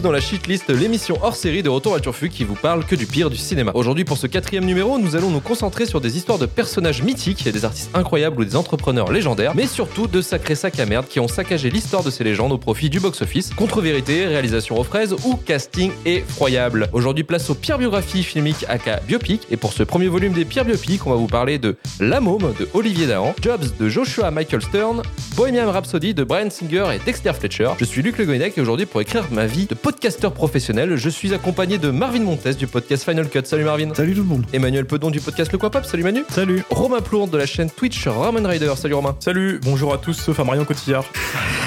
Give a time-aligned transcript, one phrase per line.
[0.00, 3.04] Dans la Shitlist, l'émission hors série de Retour à Turfu qui vous parle que du
[3.04, 3.72] pire du cinéma.
[3.74, 7.44] Aujourd'hui, pour ce quatrième numéro, nous allons nous concentrer sur des histoires de personnages mythiques,
[7.44, 11.20] des artistes incroyables ou des entrepreneurs légendaires, mais surtout de sacrés sacs à merde qui
[11.20, 15.36] ont saccagé l'histoire de ces légendes au profit du box-office, contre-vérité, réalisation aux fraises ou
[15.36, 16.88] casting effroyable.
[16.92, 20.64] Aujourd'hui, place aux pires biographies filmiques aka biopic, et pour ce premier volume des pires
[20.64, 24.62] biopics, on va vous parler de La Môme de Olivier Dahan, Jobs de Joshua Michael
[24.62, 25.02] Stern,
[25.36, 27.70] Bohemian Rhapsody de Brian Singer et Dexter Fletcher.
[27.78, 31.08] Je suis Luc Le Goynac et aujourd'hui, pour écrire ma vie de podcasteur professionnel, je
[31.08, 33.42] suis accompagné de Marvin Montes du podcast Final Cut.
[33.44, 33.92] Salut Marvin.
[33.94, 34.46] Salut tout le monde.
[34.52, 35.84] Emmanuel Pedon du podcast Le Quoi Pop.
[35.84, 36.24] Salut Manu.
[36.30, 36.62] Salut.
[36.70, 38.72] Romain Plourde de la chaîne Twitch Ramen Rider.
[38.76, 39.16] Salut Romain.
[39.18, 41.04] Salut, bonjour à tous sauf à Marion Cotillard.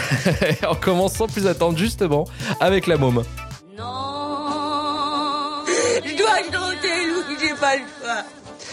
[0.69, 2.25] on commence sans plus attendre justement
[2.61, 3.23] avec La Môme.
[3.77, 3.83] Non,
[6.05, 8.23] je dois chanter, Louis, j'ai pas le choix.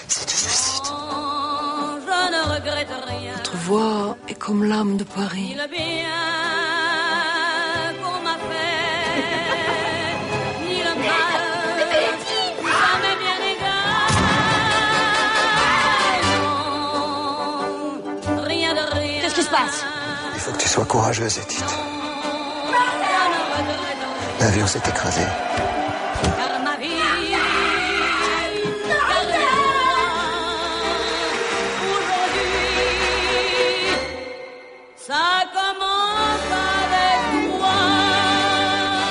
[0.07, 0.85] C'est du suicide.
[0.89, 3.33] Non, je ne regrette rien.
[3.35, 5.57] Votre voix est comme l'âme de Paris.
[5.71, 6.72] Bien
[20.53, 21.65] faut que tu sois courageuse, Edith.
[24.41, 25.23] L'avion s'est écrasé.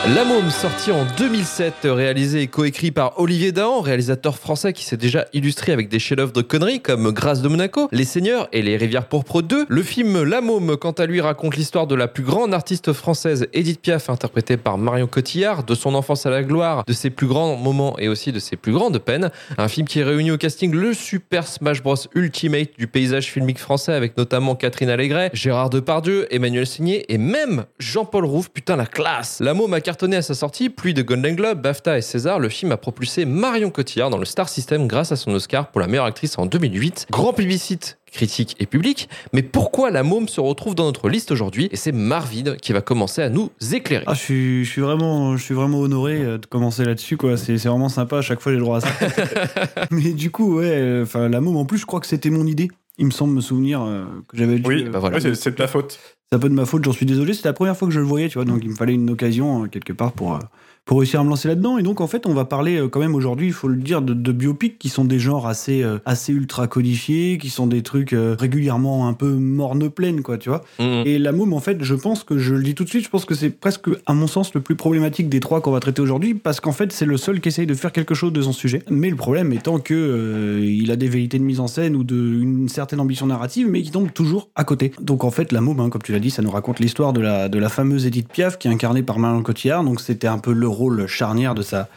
[0.07, 4.97] La Môme, sorti en 2007, réalisé et coécrit par Olivier Dahan, réalisateur français qui s'est
[4.97, 8.77] déjà illustré avec des chefs-d'œuvre de conneries comme Grâce de Monaco, Les Seigneurs et Les
[8.77, 9.67] Rivières Pourpres 2.
[9.69, 13.45] Le film La Môme, quant à lui, raconte l'histoire de la plus grande artiste française,
[13.53, 17.27] Edith Piaf, interprétée par Marion Cotillard, de son enfance à la gloire, de ses plus
[17.27, 19.29] grands moments et aussi de ses plus grandes peines.
[19.59, 23.93] Un film qui réunit au casting le super Smash Bros Ultimate du paysage filmique français
[23.93, 28.49] avec notamment Catherine Allégret, Gérard Depardieu, Emmanuel Signé et même Jean-Paul Rouve.
[28.49, 32.01] Putain, la classe La Môme cartonné à sa sortie, pluie de Golden Globe, BAFTA et
[32.01, 32.39] César.
[32.39, 35.81] Le film a propulsé Marion Cotillard dans le Star System grâce à son Oscar pour
[35.81, 37.07] la meilleure actrice en 2008.
[37.11, 41.67] Grand plébiscite critique et public, mais pourquoi la môme se retrouve dans notre liste aujourd'hui
[41.73, 44.05] Et c'est Marvin qui va commencer à nous éclairer.
[44.07, 47.35] Ah, je suis, je suis vraiment, je suis vraiment honoré euh, de commencer là-dessus, quoi.
[47.35, 48.19] C'est, c'est vraiment sympa.
[48.19, 48.89] À chaque fois, j'ai le droit à ça.
[49.91, 52.47] Mais du coup, ouais, euh, enfin, la môme, en plus, je crois que c'était mon
[52.47, 52.69] idée.
[52.97, 54.69] Il me semble me souvenir euh, que j'avais dû.
[54.69, 55.15] Oui, euh, bah voilà.
[55.15, 55.99] ouais, c'est, c'est de ta faute.
[56.33, 57.33] C'est un peu de ma faute, j'en suis désolé.
[57.33, 58.45] C'était la première fois que je le voyais, tu vois.
[58.45, 60.39] Donc, il me fallait une occasion, euh, quelque part, pour, euh,
[60.85, 61.77] pour réussir à me lancer là-dedans.
[61.77, 64.01] Et donc, en fait, on va parler euh, quand même aujourd'hui, il faut le dire,
[64.01, 67.83] de, de biopics qui sont des genres assez, euh, assez ultra codifiés, qui sont des
[67.83, 70.63] trucs euh, régulièrement un peu morne-pleine, quoi, tu vois.
[70.79, 71.03] Mhm.
[71.05, 73.09] Et la môme, en fait, je pense que, je le dis tout de suite, je
[73.09, 76.01] pense que c'est presque, à mon sens, le plus problématique des trois qu'on va traiter
[76.01, 78.53] aujourd'hui, parce qu'en fait, c'est le seul qui essaye de faire quelque chose de son
[78.53, 78.81] sujet.
[78.89, 82.03] Mais le problème étant que euh, il a des vérités de mise en scène ou
[82.03, 84.91] de, une certaine ambition narrative, mais qui tombe toujours à côté.
[84.99, 87.21] Donc, en fait, la môme, hein, comme tu l'as dit, ça nous raconte l'histoire de
[87.21, 89.83] la, de la fameuse Edith Piaf, qui est incarnée par Marion Cotillard.
[89.83, 91.87] Donc, c'était un peu le rôle charnière de sa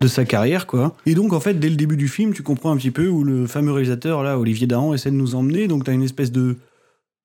[0.00, 0.94] de sa carrière quoi.
[1.06, 3.24] Et donc en fait dès le début du film, tu comprends un petit peu où
[3.24, 5.66] le fameux réalisateur là Olivier Dahan essaie de nous emmener.
[5.66, 6.56] Donc tu as une espèce de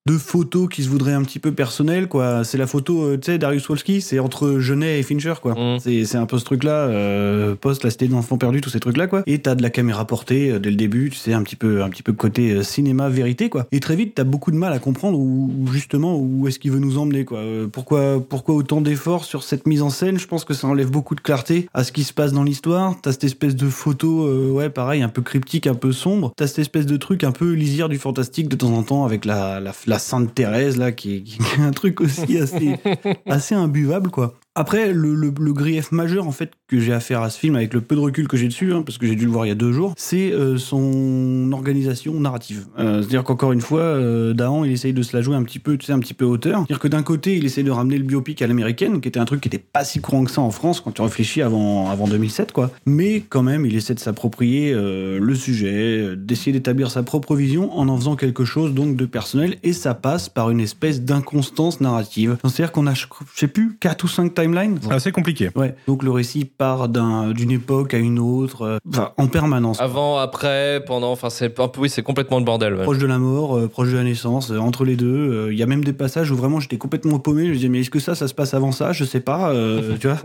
[0.06, 2.44] de photos qui se voudraient un petit peu personnelles quoi.
[2.44, 5.54] C'est la photo euh, tu sais Darius Wolski, c'est entre Genet et Fincher quoi.
[5.54, 5.80] Mm.
[5.80, 8.82] C'est un peu ce truc là euh, post la cité de l'enfant perdu tous ces
[8.82, 9.24] trucs là quoi.
[9.28, 11.84] Et t'as de la caméra portée euh, dès le début, tu sais un petit peu
[11.84, 13.66] un petit peu côté euh, cinéma vérité quoi.
[13.72, 16.80] Et très vite t'as beaucoup de mal à comprendre où, justement où est-ce qu'il veut
[16.80, 17.42] nous emmener quoi.
[17.72, 20.20] Pourquoi pourquoi autant d'efforts sur cette mise en scène?
[20.20, 22.96] Je pense que ça enlève beaucoup de clarté à ce qui se passe dans l'histoire.
[23.02, 26.34] T'as cette espèce de photo euh, ouais pareil un peu cryptique, un peu sombre.
[26.36, 29.24] T'as cette espèce de truc un peu lisière du fantastique de temps en temps avec
[29.24, 32.76] la la, la Sainte Thérèse là qui est, qui est un truc aussi assez
[33.28, 34.36] assez imbuvable quoi.
[34.56, 37.56] Après, le, le, le grief majeur en fait que j'ai à faire à ce film,
[37.56, 39.46] avec le peu de recul que j'ai dessus, hein, parce que j'ai dû le voir
[39.46, 42.66] il y a deux jours, c'est euh, son organisation narrative.
[42.80, 45.60] Euh, C'est-à-dire qu'encore une fois, euh, Dahan, il essaye de se la jouer un petit
[45.60, 46.60] peu, tu sais, un petit peu hauteur.
[46.60, 49.26] C'est-à-dire que d'un côté, il essaie de ramener le biopic à l'américaine, qui était un
[49.26, 52.08] truc qui était pas si courant que ça en France quand tu réfléchis avant, avant
[52.08, 52.72] 2007, quoi.
[52.86, 57.78] Mais quand même, il essaie de s'approprier euh, le sujet, d'essayer d'établir sa propre vision
[57.78, 61.82] en en faisant quelque chose donc de personnel, et ça passe par une espèce d'inconstance
[61.82, 62.38] narrative.
[62.44, 63.06] C'est-à-dire qu'on a, je
[63.36, 64.80] sais plus, 4 ou 5 timelines.
[64.82, 65.50] C'est assez compliqué.
[65.56, 65.76] Ouais.
[65.88, 66.88] Donc le récit part
[67.34, 69.82] d'une époque à une autre, euh, enfin, en permanence.
[69.82, 72.76] Avant, après, pendant, enfin c'est un peu, oui, c'est complètement le bordel.
[72.76, 72.84] ouais.
[72.84, 75.08] Proche de la mort, euh, proche de la naissance, euh, entre les deux.
[75.48, 77.44] euh, Il y a même des passages où vraiment j'étais complètement paumé.
[77.46, 78.94] Je me disais, mais est-ce que ça, ça se passe avant ça?
[78.94, 80.18] Je sais pas, euh, tu vois.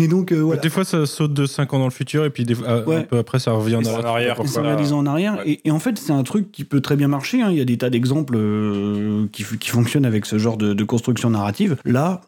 [0.00, 0.60] Et donc, euh, voilà.
[0.60, 2.96] Des fois, ça saute de 5 ans dans le futur et puis des, Ouais.
[2.96, 5.34] un peu après, ça revient en arrière, ça ans en arrière.
[5.38, 5.50] Ouais.
[5.64, 7.42] Et, et en fait, c'est un truc qui peut très bien marcher.
[7.42, 7.48] hein.
[7.50, 11.30] Il y a des tas d'exemples euh, qui, fonctionnent avec ce genre de, de construction
[11.30, 11.76] narrative.
[11.84, 12.20] Là,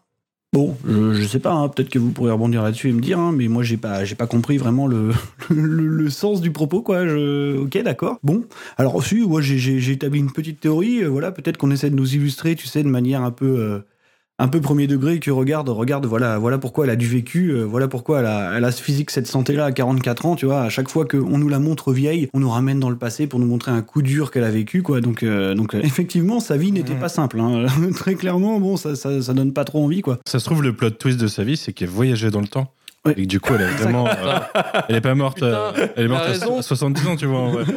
[0.57, 0.75] bon,
[1.13, 1.51] je, sais pas.
[1.51, 3.19] hein, Peut-être que vous pourrez rebondir là-dessus et me dire.
[3.19, 4.87] hein, mais moi, j'ai pas, pas compris vraiment
[5.49, 7.03] le, sens du propos, quoi.
[7.03, 8.19] Ok, d'accord.
[8.23, 8.43] Bon,
[8.77, 11.03] alors aussi, moi, j'ai, établi une petite théorie.
[11.03, 13.81] euh, voilà, peut-être qu'on essaie de nous illustrer, tu sais, de manière un peu.
[14.39, 17.63] Un peu premier degré que regarde, regarde, voilà, voilà pourquoi elle a du vécu, euh,
[17.63, 20.61] voilà pourquoi elle a, elle a ce physique, cette santé-là à 44 ans, tu vois.
[20.61, 23.39] À chaque fois qu'on nous la montre vieille, on nous ramène dans le passé pour
[23.39, 25.01] nous montrer un coup dur qu'elle a vécu, quoi.
[25.01, 27.39] Donc, euh, donc euh, effectivement, sa vie n'était pas simple.
[27.39, 27.65] hein.
[27.95, 30.19] Très clairement, bon, ça, ça, ça donne pas trop envie, quoi.
[30.27, 32.71] Ça se trouve, le plot twist de sa vie, c'est qu'elle voyageait dans le temps.
[33.07, 33.13] Ouais.
[33.17, 34.07] Et que du coup, elle est vraiment.
[34.07, 34.39] euh,
[34.89, 35.35] elle est pas morte.
[35.37, 36.61] Putain, euh, elle est morte à raison.
[36.61, 37.39] 70 ans, tu vois.
[37.39, 37.63] en vrai.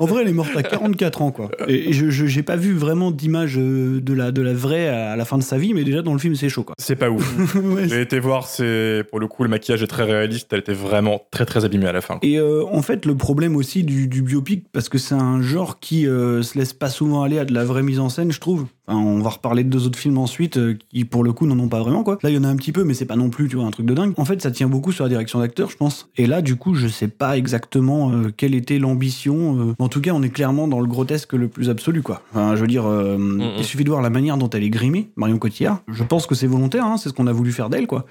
[0.00, 1.50] En vrai, elle est morte à 44 ans, quoi.
[1.68, 5.14] Et, et je, j'ai pas vu vraiment d'image euh, de la, de la vraie à
[5.16, 6.74] la fin de sa vie, mais déjà dans le film, c'est chaud, quoi.
[6.78, 7.34] C'est pas ouf.
[7.64, 10.52] Ouais, J'ai été voir, c'est pour le coup, le maquillage est très réaliste.
[10.52, 12.18] Elle était vraiment très très abîmée à la fin.
[12.22, 15.78] Et euh, en fait, le problème aussi du, du biopic, parce que c'est un genre
[15.80, 18.40] qui euh, se laisse pas souvent aller à de la vraie mise en scène, je
[18.40, 18.66] trouve.
[18.86, 21.58] Enfin, on va reparler de deux autres films ensuite euh, qui, pour le coup, n'en
[21.58, 22.18] ont pas vraiment, quoi.
[22.22, 23.64] Là, il y en a un petit peu, mais c'est pas non plus, tu vois,
[23.64, 24.12] un truc de dingue.
[24.18, 26.08] En fait, ça tient beaucoup sur la direction d'acteur, je pense.
[26.16, 29.58] Et là, du coup, je sais pas exactement euh, quelle était l'ambition.
[29.58, 29.74] euh.
[29.78, 32.20] En tout cas, on est clairement dans le grotesque le plus absolu, quoi.
[32.32, 33.16] Enfin, je veux dire, euh,
[33.56, 35.80] il suffit de voir la manière dont elle est grimée, Marion Cotillard.
[35.88, 38.04] Je pense que c'est volontaire, hein, c'est ce qu'on a voulu faire d'elle, quoi.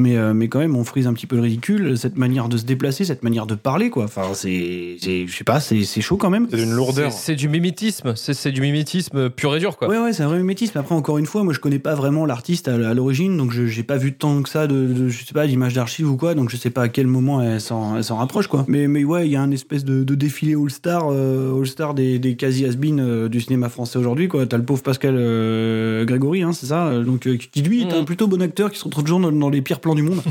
[0.00, 2.56] Mais, euh, mais quand même, on frise un petit peu le ridicule, cette manière de
[2.56, 4.04] se déplacer, cette manière de parler, quoi.
[4.04, 6.46] Enfin, c'est, c'est- je sais pas, c'est, c'est chaud quand même.
[6.50, 7.12] C'est d'une lourdeur.
[7.12, 9.88] C'est c'est du mimétisme, c'est c'est du mimétisme pur et dur, quoi.
[9.88, 10.76] Ouais, ouais, c'est un vrai mimétisme.
[10.78, 13.66] Après, encore une fois, moi, je connais pas vraiment l'artiste à, à l'origine, donc je
[13.66, 16.34] j'ai pas vu tant que ça de, de- je sais pas, d'images d'archives ou quoi,
[16.34, 18.64] donc je sais pas à quel moment elle s'en, elle s'en rapproche, quoi.
[18.68, 22.18] Mais, mais ouais, il y a un espèce de, de défilé all-star, euh, all-star des,
[22.18, 24.46] des quasi has du cinéma français aujourd'hui, quoi.
[24.46, 27.92] T'as le pauvre Pascal euh, Grégory, hein, c'est ça, euh, donc euh, qui lui est
[27.92, 28.04] un Mhm.
[28.06, 30.20] plutôt bon acteur qui se retrouve toujours dans, dans les pires plans du monde.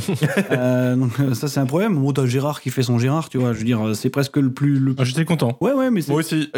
[0.51, 1.95] Euh, donc euh, ça, c'est un problème.
[1.95, 3.53] Bon, t'as Gérard qui fait son Gérard, tu vois.
[3.53, 4.79] Je veux dire, euh, c'est presque le plus.
[4.79, 5.57] le- Ah, J'étais content.
[5.61, 6.11] Ouais, ouais, mais c'est.
[6.11, 6.50] Moi aussi.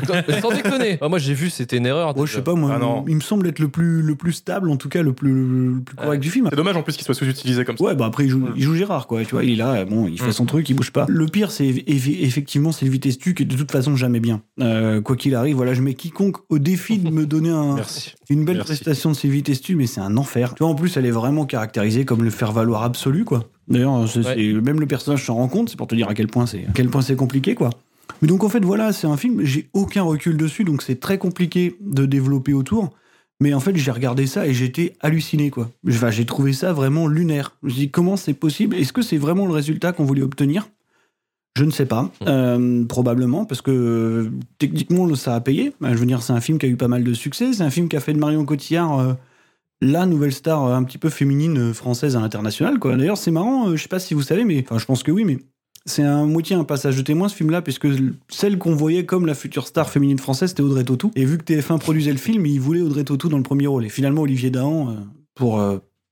[0.41, 0.97] Sans déconner.
[1.01, 2.15] Ah, moi, j'ai vu, c'était une erreur.
[2.17, 3.03] Ouais, je sais pas, moi, Ah non.
[3.07, 5.31] il me semble être le plus, le plus stable, en tout cas, le plus,
[5.75, 6.47] le plus correct du film.
[6.49, 7.83] C'est dommage en plus qu'il soit sous-utilisé comme ça.
[7.83, 9.23] Ouais, bah après, il joue, il joue Gérard, quoi.
[9.23, 10.33] Tu vois, il est là, bon, il fait Mm.
[10.33, 11.05] son truc, il bouge pas.
[11.09, 14.19] Le pire, c'est eff- effectivement, c'est le vitesse tu qui est de toute façon jamais
[14.19, 14.41] bien.
[14.59, 18.13] Euh, quoi qu'il arrive, voilà, je mets quiconque au défi de me donner un, Merci.
[18.29, 18.69] une belle Merci.
[18.73, 20.53] prestation de Sylvie Testu, mais c'est un enfer.
[20.55, 23.49] Tu vois, en plus, elle est vraiment caractérisée comme le faire-valoir absolu, quoi.
[23.67, 24.53] D'ailleurs, Ouais.
[24.53, 26.89] même le personnage s'en rend compte, c'est pour te dire à quel point c'est quel
[26.89, 27.69] point c'est compliqué, quoi.
[28.21, 31.17] Mais donc, en fait, voilà, c'est un film, j'ai aucun recul dessus, donc c'est très
[31.17, 32.91] compliqué de développer autour.
[33.39, 35.71] Mais en fait, j'ai regardé ça et j'étais halluciné, quoi.
[35.89, 37.55] Enfin, j'ai trouvé ça vraiment lunaire.
[37.63, 38.75] Je me dis, comment c'est possible?
[38.75, 40.69] Est-ce que c'est vraiment le résultat qu'on voulait obtenir?
[41.57, 44.29] Je ne sais pas, Euh, probablement, parce que euh,
[44.59, 45.73] techniquement, ça a payé.
[45.81, 47.51] Je veux dire, c'est un film qui a eu pas mal de succès.
[47.53, 49.13] C'est un film qui a fait de Marion Cotillard euh,
[49.81, 52.77] la nouvelle star euh, un petit peu féminine euh, française à l'international.
[52.79, 55.11] D'ailleurs, c'est marrant, euh, je sais pas si vous savez, mais enfin, je pense que
[55.11, 55.39] oui, mais
[55.85, 57.87] c'est un moitié un passage de témoin ce film-là, puisque
[58.29, 61.11] celle qu'on voyait comme la future star féminine française, c'était Audrey Tautou.
[61.15, 63.85] Et vu que TF1 produisait le film, il voulait Audrey Tautou dans le premier rôle.
[63.85, 64.95] Et finalement, Olivier Dahan,
[65.33, 65.59] pour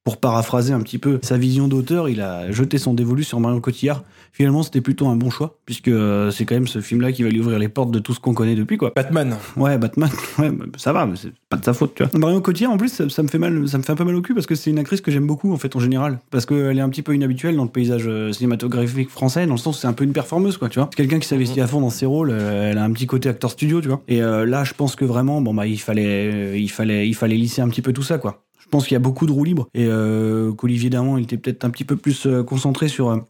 [0.04, 3.62] pour paraphraser un petit peu sa vision d'auteur, il a jeté son dévolu sur Marion
[3.62, 4.04] Cotillard.
[4.32, 7.30] Finalement, c'était plutôt un bon choix, puisque euh, c'est quand même ce film-là qui va
[7.30, 8.92] lui ouvrir les portes de tout ce qu'on connaît depuis, quoi.
[8.96, 9.36] Batman.
[9.58, 10.10] Ouais, Batman,
[10.40, 12.18] ouais, ça va, mais c'est pas de sa faute, tu vois.
[12.18, 14.16] Marion Cotillard, en plus, ça, ça me fait mal, ça me fait un peu mal
[14.16, 16.20] au cul parce que c'est une actrice que j'aime beaucoup, en fait, en général.
[16.32, 19.60] Parce qu'elle est un petit peu inhabituelle dans le paysage euh, cinématographique français, dans le
[19.60, 20.90] sens où c'est un peu une performeuse, quoi, tu vois.
[20.92, 23.30] C'est quelqu'un qui s'investit à fond dans ses rôles, euh, elle a un petit côté
[23.30, 24.02] acteur studio, tu vois.
[24.08, 27.36] Et euh, là, je pense que vraiment, bon, bah, il fallait, il fallait, il fallait
[27.36, 28.44] lisser un petit peu tout ça, quoi.
[28.70, 31.40] Je pense qu'il y a beaucoup de roues libres et euh, qu'Olivier Dahan, il était
[31.40, 33.26] peut-être un petit peu plus euh, concentré sur.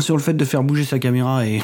[0.00, 1.62] Sur le fait de faire bouger sa caméra et,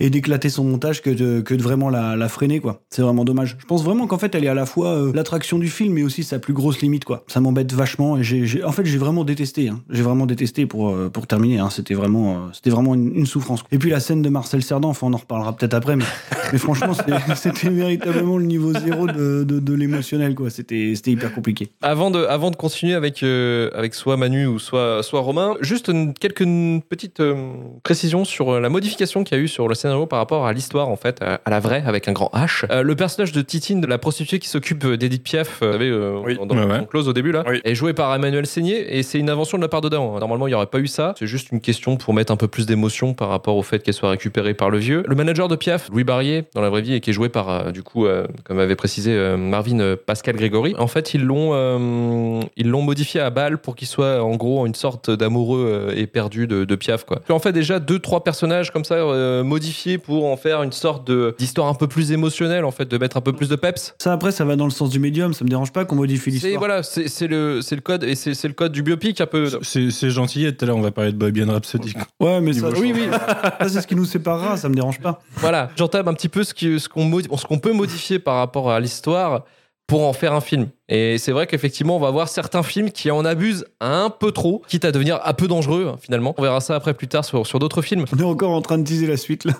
[0.10, 2.82] d'éclater son montage que de, vraiment la, freiner quoi.
[2.90, 3.56] C'est vraiment dommage.
[3.58, 6.02] Je pense vraiment qu'en fait elle est à la fois euh, l'attraction du film mais
[6.02, 7.24] aussi sa plus grosse limite quoi.
[7.28, 9.68] Ça m'embête vachement en fait j'ai vraiment détesté.
[9.68, 9.80] hein.
[9.90, 11.58] J'ai vraiment détesté pour euh, terminer.
[11.58, 11.70] hein.
[11.70, 13.62] C'était vraiment euh, c'était vraiment une, souffrance.
[13.72, 16.04] Et puis la scène de Marcel Cerdan, enfin on en reparlera peut-être après mais,
[16.58, 16.92] franchement
[17.34, 20.50] c'était, véritablement le niveau zéro de, l'émotionnel quoi.
[20.50, 21.70] C'était c'était hyper compliqué.
[21.82, 26.46] Avant de, avant de continuer avec, avec soit Manu ou soit, soit Romain, juste quelques
[26.88, 27.20] petites
[27.56, 30.46] euh, précisions sur euh, la modification qu'il y a eu sur le scénario par rapport
[30.46, 32.64] à l'histoire, en fait, à, à la vraie, avec un grand H.
[32.70, 35.72] Euh, le personnage de Titine, de la prostituée qui s'occupe euh, d'Edith Piaf, euh, vous
[35.72, 36.36] savez, euh, Oui.
[36.36, 37.60] dans, dans Ouais, close au début, là, Oui.
[37.64, 40.18] est joué par Emmanuel Seigné, et c'est une invention de la part de Dahan.
[40.18, 41.14] Normalement, il n'y aurait pas eu ça.
[41.18, 43.94] C'est juste une question pour mettre un peu plus d'émotion par rapport au fait qu'elle
[43.94, 45.02] soit récupérée par le vieux.
[45.06, 47.48] Le manager de Piaf, Louis Barrier, dans la vraie vie, et qui est joué par,
[47.50, 51.22] euh, du coup, euh, comme avait précisé euh, Marvin euh, Pascal Grégory, en fait, ils
[51.24, 55.90] l'ont euh, ils l'ont modifié à balle pour qu'il soit en gros une sorte d'amoureux
[55.90, 57.04] euh, éperdu de, de Piaf.
[57.04, 57.20] Quoi.
[57.24, 60.72] Puis en fait, déjà deux, trois personnages comme ça euh, modifiés pour en faire une
[60.72, 63.56] sorte de- d'histoire un peu plus émotionnelle, en fait, de mettre un peu plus de
[63.56, 63.94] peps.
[63.98, 65.34] Ça après ça va dans le sens du médium.
[65.34, 66.58] Ça me dérange pas qu'on modifie C'est l'histoire.
[66.58, 69.26] voilà, c'est c'est le, c'est le code et c'est c'est le code du biopic un
[69.26, 69.48] peu.
[69.62, 70.52] C'est c'est gentil.
[70.56, 71.94] Tout à l'heure, on va parler de Bohemian Rhapsody.
[72.20, 73.08] Ouais mais ça, oui oui.
[73.60, 74.56] ça c'est ce qui nous séparera.
[74.56, 75.20] Ça me dérange pas.
[75.36, 78.36] Voilà, j'entame un petit peu ce qui- ce qu'on modi- ce qu'on peut modifier par
[78.36, 79.44] rapport à l'histoire
[79.86, 80.68] pour en faire un film.
[80.88, 84.62] Et c'est vrai qu'effectivement, on va voir certains films qui en abusent un peu trop,
[84.68, 86.32] quitte à devenir un peu dangereux, hein, finalement.
[86.38, 88.04] On verra ça après plus tard sur, sur d'autres films.
[88.14, 89.52] On est encore en train de teaser la suite là.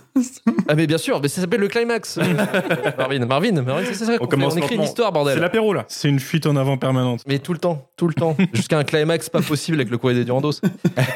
[0.68, 2.18] Ah, mais bien sûr, mais ça s'appelle le climax.
[2.98, 4.12] Marvin, Marvin, Marvin, c'est ça.
[4.20, 5.38] On commence on écrit une histoire, C'est bordel.
[5.40, 5.84] l'apéro là.
[5.88, 7.22] C'est une fuite en avant permanente.
[7.26, 8.36] Mais tout le temps, tout le temps.
[8.52, 10.52] Jusqu'à un climax pas possible avec le courrier des Durandos.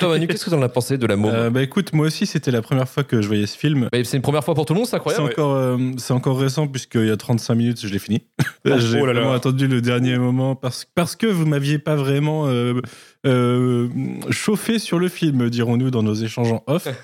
[0.01, 2.27] Toi, Manu, qu'est-ce que t'en as pensé de la môme Euh, bah écoute, moi aussi,
[2.27, 3.89] c'était la première fois que je voyais ce film.
[3.93, 5.25] C'est une première fois pour tout le monde, c'est C'est incroyable.
[5.33, 8.23] encore, euh, c'est encore récent puisqu'il y a 35 minutes, je l'ai fini.
[9.03, 12.81] Oh là attendu le dernier moment parce, parce que vous m'aviez pas vraiment euh,
[13.27, 13.89] euh,
[14.31, 16.89] chauffé sur le film, dirons-nous dans nos échanges en off.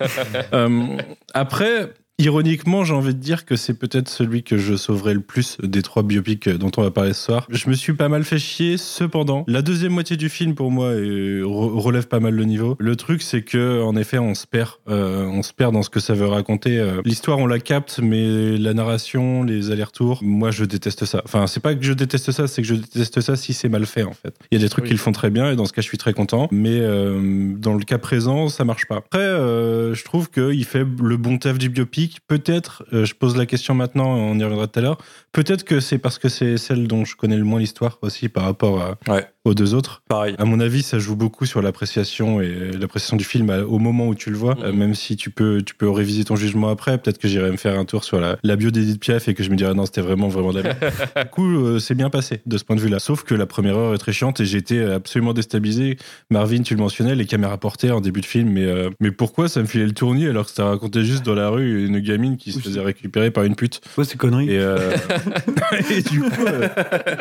[0.53, 0.97] Euh,
[1.35, 5.59] après, ironiquement, j'ai envie de dire que c'est peut-être celui que je sauverai le plus
[5.63, 7.47] des trois biopics dont on va parler ce soir.
[7.51, 9.45] Je me suis pas mal fait chier, cependant.
[9.49, 12.77] La deuxième moitié du film, pour moi, relève pas mal le niveau.
[12.79, 14.71] Le truc, c'est que, en effet, on se perd.
[14.89, 16.79] euh, on se perd dans ce que ça veut raconter.
[16.79, 21.21] Euh, L'histoire, on la capte, mais la narration, les allers-retours, moi, je déteste ça.
[21.25, 23.85] Enfin, c'est pas que je déteste ça, c'est que je déteste ça si c'est mal
[23.87, 24.35] fait, en fait.
[24.51, 24.89] Il y a des trucs Oui.
[24.91, 26.49] qui le font très bien, et dans ce cas, je suis très content.
[26.51, 28.97] Mais euh, dans le cas présent, ça marche pas.
[28.97, 32.06] Après, euh, je trouve qu'il fait le bon taf du biopic.
[32.27, 34.99] Peut-être, euh, je pose la question maintenant, on y reviendra tout à l'heure.
[35.33, 38.45] Peut-être que c'est parce que c'est celle dont je connais le moins l'histoire aussi par
[38.45, 38.99] rapport à-.
[39.47, 40.03] Aux deux autres.
[40.09, 40.35] Pareil.
[40.39, 44.09] À mon avis, ça joue beaucoup sur l'appréciation et l'appréciation du film à- au moment
[44.09, 44.55] où tu le vois.
[44.57, 44.65] Mhm.
[44.65, 46.99] Euh, même si tu peux, tu peux réviser ton jugement après.
[46.99, 49.43] Peut-être que j'irai me faire un tour sur la, la bio d'Edith Piaf et que
[49.43, 50.73] je me dirais non, c'était vraiment, vraiment de la
[51.25, 52.99] du coup, euh, c'est bien passé de ce point de vue-là.
[52.99, 55.97] Sauf que la première heure est très chiante et j'ai été absolument déstabilisé.
[56.31, 58.51] Marvin, tu le mentionnais, les caméras portées en début de film.
[58.51, 61.35] Mais, euh, mais pourquoi ça me filait le tournis alors que ça racontait juste dans
[61.35, 63.81] la rue une gamine qui se faisait récupérer par une pute?
[63.97, 64.51] Ouais, c'est connerie.
[64.51, 64.97] et, euh,
[65.91, 66.69] et du coup, euh,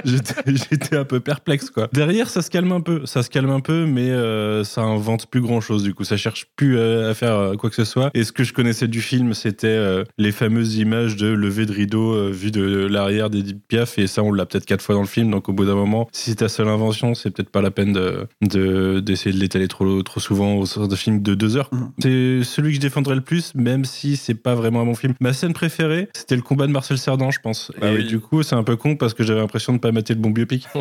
[0.05, 1.88] j'étais j'étais un peu perplexe, quoi.
[1.94, 5.28] Derrière, ça se calme un peu, ça se calme un peu, mais euh, ça invente
[5.28, 5.84] plus grand chose.
[5.84, 8.10] Du coup, ça cherche plus euh, à faire euh, quoi que ce soit.
[8.14, 11.74] Et ce que je connaissais du film, c'était euh, les fameuses images de lever de
[11.74, 14.00] rideau euh, vu de l'arrière d'Edith Piaf.
[14.00, 15.30] Et ça, on l'a peut-être quatre fois dans le film.
[15.32, 17.94] Donc, au bout d'un moment, si c'est ta seule invention, c'est peut-être pas la peine
[17.94, 21.70] de de- d'essayer de, l'étaler trop trop souvent au sens de film de deux heures.
[21.72, 21.92] Mhm.
[22.00, 25.14] C'est celui que je défendrais le plus, même si c'est pas vraiment un bon film.
[25.20, 27.72] Ma scène préférée, c'était le combat de Marcel Cerdan, je pense.
[27.82, 28.04] Bah et oui.
[28.06, 30.30] du coup, c'est un peu con parce que j'avais l'impression de pas mater le bon
[30.30, 30.68] biopic.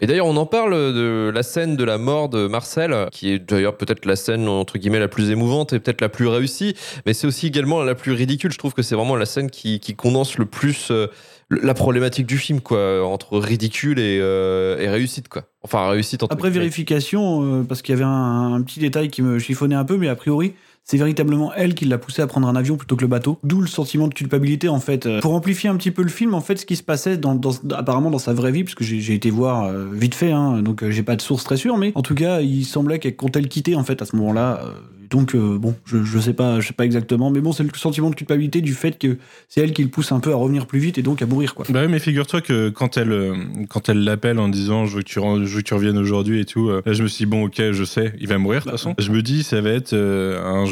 [0.00, 3.38] Et d'ailleurs, on en parle de la scène de la mort de Marcel, qui est
[3.38, 6.74] d'ailleurs peut-être la scène entre guillemets la plus émouvante et peut-être la plus réussie,
[7.06, 8.52] mais c'est aussi également la plus ridicule.
[8.52, 11.06] Je trouve que c'est vraiment la scène qui, qui condense le plus euh,
[11.50, 15.44] la problématique du film, quoi, entre ridicule et, euh, et réussite, quoi.
[15.62, 19.22] Enfin, réussite entre Après vérification, euh, parce qu'il y avait un, un petit détail qui
[19.22, 20.54] me chiffonnait un peu, mais a priori,
[20.90, 23.38] c'est véritablement elle qui l'a poussé à prendre un avion plutôt que le bateau.
[23.44, 25.04] D'où le sentiment de culpabilité, en fait.
[25.04, 27.34] Euh, Pour amplifier un petit peu le film, en fait, ce qui se passait dans,
[27.34, 30.62] dans- apparemment dans sa vraie vie, parce que j'ai été voir euh, vite fait, hein,
[30.62, 33.16] donc euh, j'ai pas de source très sûre, mais en tout cas, il semblait qu'elle
[33.16, 34.60] comptait le quitter, en fait, à ce moment-là.
[34.64, 34.70] euh,
[35.10, 37.70] donc, euh, bon, je, je sais pas, je sais pas exactement, mais bon, c'est le
[37.74, 40.66] sentiment de culpabilité du fait que c'est elle qui le pousse un peu à revenir
[40.66, 41.64] plus vite et donc à mourir, quoi.
[41.68, 43.34] Bah oui, mais figure-toi que quand elle, euh,
[43.68, 45.98] quand elle l'appelle en disant je veux que tu, ren- je veux que tu reviennes
[45.98, 48.38] aujourd'hui et tout, euh, là je me suis dit bon ok je sais, il va
[48.38, 48.94] mourir de toute façon.
[48.98, 50.64] Je me dis ça va être un,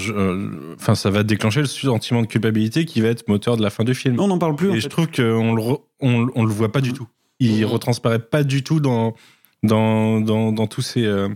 [0.75, 3.85] enfin ça va déclencher le sentiment de culpabilité qui va être moteur de la fin
[3.85, 4.17] du film.
[4.17, 4.81] Non, on n'en parle plus, en Et fait.
[4.83, 7.07] je trouve qu'on le, re- on, on le voit pas du tout.
[7.39, 7.65] Il Mhm.
[7.67, 9.15] retransparaît pas du tout dans,
[9.63, 11.05] dans, dans, dans tous ces.
[11.05, 11.29] euh,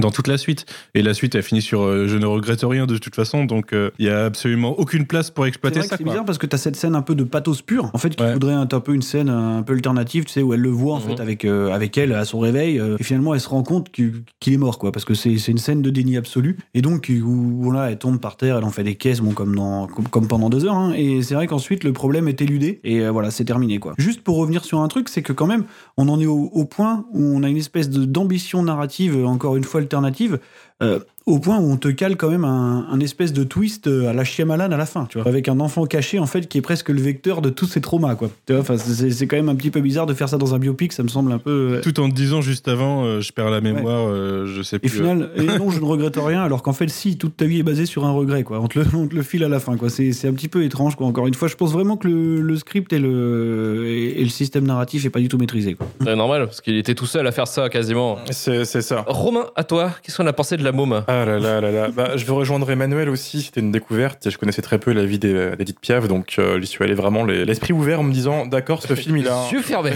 [0.00, 0.64] dans toute la suite.
[0.94, 3.72] Et la suite, elle finit sur euh, Je ne regrette rien de toute façon, donc
[3.72, 5.96] euh, il y a absolument aucune place pour exploiter ça.
[5.96, 8.22] c'est bizarre parce que t'as cette scène un peu de pathos pur, en fait, qui
[8.22, 8.32] Ouais.
[8.32, 10.94] voudrait être un peu une scène un peu alternative, tu sais, où elle le voit
[10.94, 11.06] en Mhm.
[11.06, 13.90] fait avec euh, avec elle à son réveil, euh, et finalement elle se rend compte
[13.90, 14.12] qu'il
[14.46, 17.70] est mort, quoi, parce que c'est une scène de déni absolu, et donc où, où
[17.72, 20.28] là elle tombe par terre, elle en fait des caisses, bon comme dans comme, comme
[20.28, 23.30] pendant deux heures, hein, et c'est vrai qu'ensuite le problème est éludé, et euh, voilà,
[23.32, 23.94] c'est terminé, quoi.
[23.98, 25.64] Juste pour revenir sur un truc, c'est que quand même
[25.96, 29.56] on en est au, au point où on a une espèce d'ambition narrative, euh, encore
[29.56, 30.42] une fois alternative.
[30.82, 34.08] Euh, au point où on te cale quand même un, un espèce de twist euh,
[34.08, 36.56] à la Shyamalan à la fin, tu vois, avec un enfant caché en fait qui
[36.56, 38.30] est presque le vecteur de tous ces traumas, quoi.
[38.46, 40.58] Tu vois, c'est c'est quand même un petit peu bizarre de faire ça dans un
[40.58, 41.74] biopic, ça me semble un peu.
[41.74, 44.76] euh, Tout en te disant juste avant, euh, je perds la mémoire, euh, je sais
[44.76, 44.88] Et plus.
[44.90, 47.62] final, et non, je ne regrette rien, alors qu'en fait, si, toute ta vie est
[47.64, 48.60] basée sur un regret, quoi.
[48.60, 49.90] On te le, on te le file à la fin, quoi.
[49.90, 51.06] C'est c'est un petit peu étrange, quoi.
[51.06, 54.30] Encore une fois, je pense vraiment que le, le script et le, et, et le
[54.30, 55.86] système narratif est pas du tout maîtrisé, quoi.
[56.02, 58.16] C'est normal, parce qu'il était tout seul à faire ça quasiment.
[58.30, 59.04] C'est c'est ça.
[59.06, 61.88] Romain, à toi, qu'est-ce qu'on a pensé de la môme Ah là là là là.
[61.88, 63.42] Bah, je veux rejoindre Emmanuel aussi.
[63.42, 64.26] C'était une découverte.
[64.26, 66.94] et Je connaissais très peu la vie d'E- d'Edith Piaf, donc euh, j'y suis allé
[66.94, 69.50] vraiment les- l'esprit ouvert en me disant d'accord, ce film il a un...
[69.50, 69.92] Yeux fermés.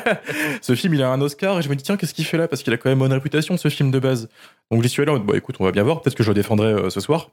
[0.62, 2.48] ce film il a un Oscar et je me dis tiens qu'est-ce qu'il fait là?
[2.48, 4.28] Parce qu'il a quand même bonne réputation ce film de base.
[4.70, 6.30] Donc j'y suis allé en mode bah écoute on va bien voir peut-être que je
[6.30, 7.30] le défendrai euh, ce soir.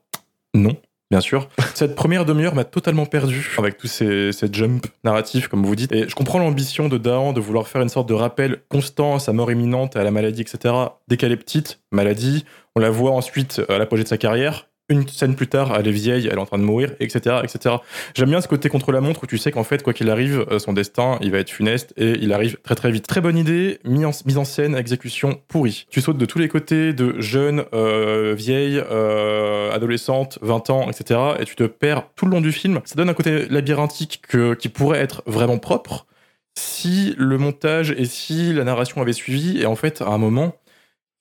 [0.53, 0.75] Non.
[1.11, 1.47] Bien sûr.
[1.75, 5.91] Cette première demi-heure m'a totalement perdu avec tous ces, ces jumps narratifs, comme vous dites.
[5.91, 9.19] Et je comprends l'ambition de Dahan de vouloir faire une sorte de rappel constant à
[9.19, 10.73] sa mort imminente, à la maladie, etc.
[11.07, 12.45] Dès qu'elle est petite, maladie.
[12.75, 15.91] On la voit ensuite à l'apogée de sa carrière, une scène plus tard, elle est
[15.91, 17.75] vieille, elle est en train de mourir, etc., etc.
[18.15, 20.45] J'aime bien ce côté contre la montre où tu sais qu'en fait, quoi qu'il arrive,
[20.51, 23.07] euh, son destin, il va être funeste et il arrive très très vite.
[23.07, 25.85] Très bonne idée, mise en, scène, exécution pourrie.
[25.89, 31.19] Tu sautes de tous les côtés, de jeunes, euh, vieilles, euh, adolescentes, 20 ans, etc.
[31.39, 32.81] Et tu te perds tout le long du film.
[32.83, 36.07] Ça donne un côté labyrinthique que, qui pourrait être vraiment propre
[36.55, 39.61] si le montage et si la narration avait suivi.
[39.61, 40.55] Et en fait, à un moment,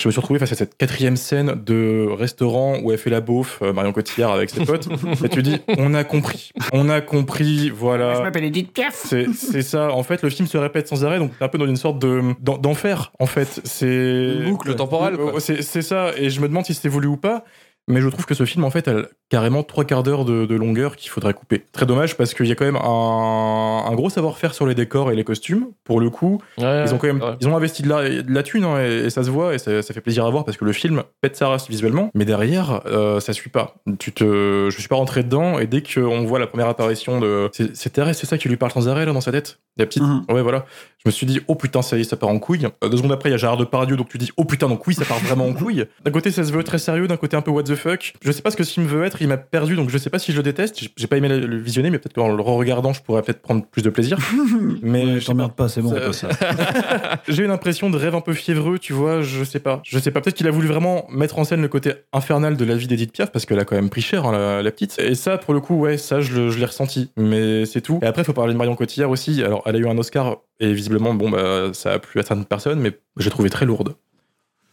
[0.03, 3.21] je me suis retrouvé face à cette quatrième scène de restaurant où elle fait la
[3.21, 4.89] beauf, euh, Marion Cotillard avec ses potes.
[5.25, 6.51] et tu dis, on a compris.
[6.73, 8.21] On a compris, voilà.
[8.21, 8.95] m'appelle Edith Piaf.
[9.07, 9.93] C'est c'est ça.
[9.93, 11.99] En fait, le film se répète sans arrêt, donc t'es un peu dans une sorte
[12.01, 13.13] de d'en- d'enfer.
[13.21, 15.37] En fait, c'est Boucle temporelle, quoi.
[15.37, 16.11] Euh, C'est c'est ça.
[16.17, 17.45] Et je me demande si c'était voulu ou pas.
[17.89, 20.55] Mais je trouve que ce film, en fait, a carrément trois quarts d'heure de, de
[20.55, 21.65] longueur qu'il faudrait couper.
[21.73, 25.11] Très dommage parce qu'il y a quand même un, un gros savoir-faire sur les décors
[25.11, 25.67] et les costumes.
[25.85, 27.37] Pour le coup, Ouais, ils ont quand même ouais.
[27.41, 29.59] ils ont investi de la, de la thune hein, et, et ça se voit et
[29.59, 32.25] ça, ça fait plaisir à voir parce que le film pète sa race visuellement mais
[32.25, 36.25] derrière euh, ça suit pas tu te je suis pas rentré dedans et dès qu'on
[36.25, 39.13] voit la première apparition de c'est Thérèse c'est ça qui lui parle sans arrêt là
[39.13, 39.59] dans sa tête?
[39.77, 40.03] La petite?
[40.03, 40.25] Mhm.
[40.31, 40.67] ouais voilà
[40.99, 42.97] je me suis dit oh putain ça y est ça part en couille Euh, deux
[42.99, 45.05] secondes après il y a Gérard Depardieu donc tu dis oh putain donc oui ça
[45.05, 47.51] part vraiment en couille d'un côté ça se veut très sérieux d'un côté un peu
[47.51, 49.77] what the fuck je sais pas ce que ce film veut être il m'a perdu
[49.77, 52.15] donc je sais pas si je le déteste J'ai- pas aimé le visionner mais peut-être
[52.15, 54.19] qu'en le regardant je pourrais peut-être prendre plus de plaisir
[54.83, 55.33] mais Ouais, je sais pas.
[55.33, 55.95] t'emmerde pas, c'est bon.
[57.29, 59.81] J'ai une impression de rêve un peu fiévreux, tu vois, je sais pas.
[59.85, 62.65] Je sais pas, peut-être qu'il a voulu vraiment mettre en scène le côté infernal de
[62.65, 64.99] la vie d'Edith Piaf, parce qu'elle a quand même pris cher, hein, la, la petite.
[64.99, 67.11] Et ça, pour le coup, ouais, ça, je, l'ai ressenti.
[67.17, 67.99] Mais c'est tout.
[68.03, 69.43] Et après, faut parler de Marion Cotillard aussi.
[69.43, 72.45] Alors, elle a eu un Oscar, et visiblement, bon, bah, ça a plu à certaines
[72.45, 73.95] personnes, mais j'ai trouvé très lourde.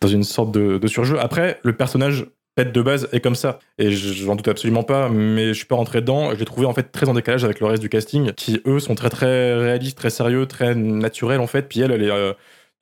[0.02, 1.20] Dans une sorte de, de surjeu.
[1.20, 2.26] Après, le personnage
[2.60, 3.60] pète de base est comme ça.
[3.78, 6.32] Et je- j'en doute absolument pas, mais je suis pas rentré dedans.
[6.34, 8.80] Je l'ai trouvé en fait très en décalage avec le reste du casting, qui eux
[8.80, 11.70] sont très très réalistes, très sérieux, très naturels en fait.
[11.70, 12.34] Puis elle, elle est euh,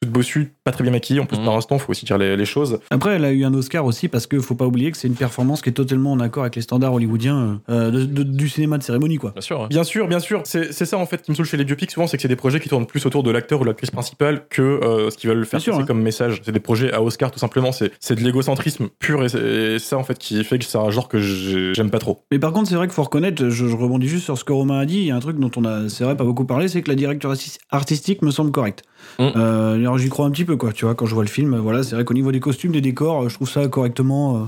[0.02, 1.20] toute bossue, pas très bien maquillée.
[1.20, 1.46] En plus, Mhm.
[1.46, 2.80] par instant, faut aussi dire les, les choses.
[2.92, 5.16] Après, elle a eu un Oscar aussi parce que faut pas oublier que c'est une
[5.16, 8.78] performance qui est totalement en accord avec les standards hollywoodiens euh, de- de- du cinéma
[8.78, 9.32] de cérémonie, quoi.
[9.32, 9.64] Bien sûr.
[9.64, 9.68] hein.
[9.70, 10.42] Bien sûr, bien sûr.
[10.46, 12.28] C'est c'est ça en fait qui me saoule chez les biopics souvent, c'est que c'est
[12.28, 15.18] des projets qui tournent plus autour de l'acteur ou de l'actrice principale que euh, ce
[15.18, 15.88] qu'ils veulent faire sûr, passer ouais.
[15.88, 16.42] comme message.
[16.46, 17.72] C'est des projets à Oscar tout simplement.
[17.72, 20.78] C'est c'est de l'égocentrisme pur et c'est et ça en fait qui fait que c'est
[20.78, 22.22] un genre que j'ai- j'aime pas trop.
[22.32, 24.54] Mais par contre, c'est vrai qu'il faut reconnaître, je, je rebondis juste sur ce que
[24.54, 26.46] Romain a dit, il y a un truc dont on a, c'est vrai, pas beaucoup
[26.46, 28.84] parlé, c'est que la direction artis- artistique me semble correcte.
[29.20, 29.32] Mm.
[29.36, 31.58] Euh, alors j'y crois un petit peu, quoi, tu vois, quand je vois le film,
[31.58, 34.40] voilà, c'est vrai qu'au niveau des costumes, des décors, euh, je trouve ça correctement, euh,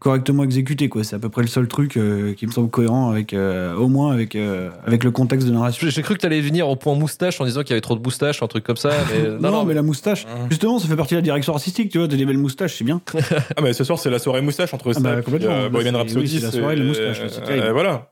[0.00, 1.04] correctement exécuté, quoi.
[1.04, 3.86] C'est à peu près le seul truc euh, qui me semble cohérent avec, euh, au
[3.88, 5.86] moins avec, euh, avec le contexte de narration.
[5.88, 8.02] J'ai cru que t'allais venir au point moustache en disant qu'il y avait trop de
[8.02, 8.90] moustaches, un truc comme ça.
[9.12, 10.48] Mais Non, mais la moustache, Mm.
[10.50, 12.84] justement, ça fait partie de la direction artistique, tu vois, t'as des belles moustaches, c'est
[12.84, 13.00] bien.
[13.56, 15.50] Ah mais ce soir c'est la soirée moustache entre ça bah, et complètement.
[15.52, 16.20] euh, Là, Bohemian c'est- Rhapsody.
[16.20, 18.08] oui, c'est la soirée, le moustache, c'est euh, voilà.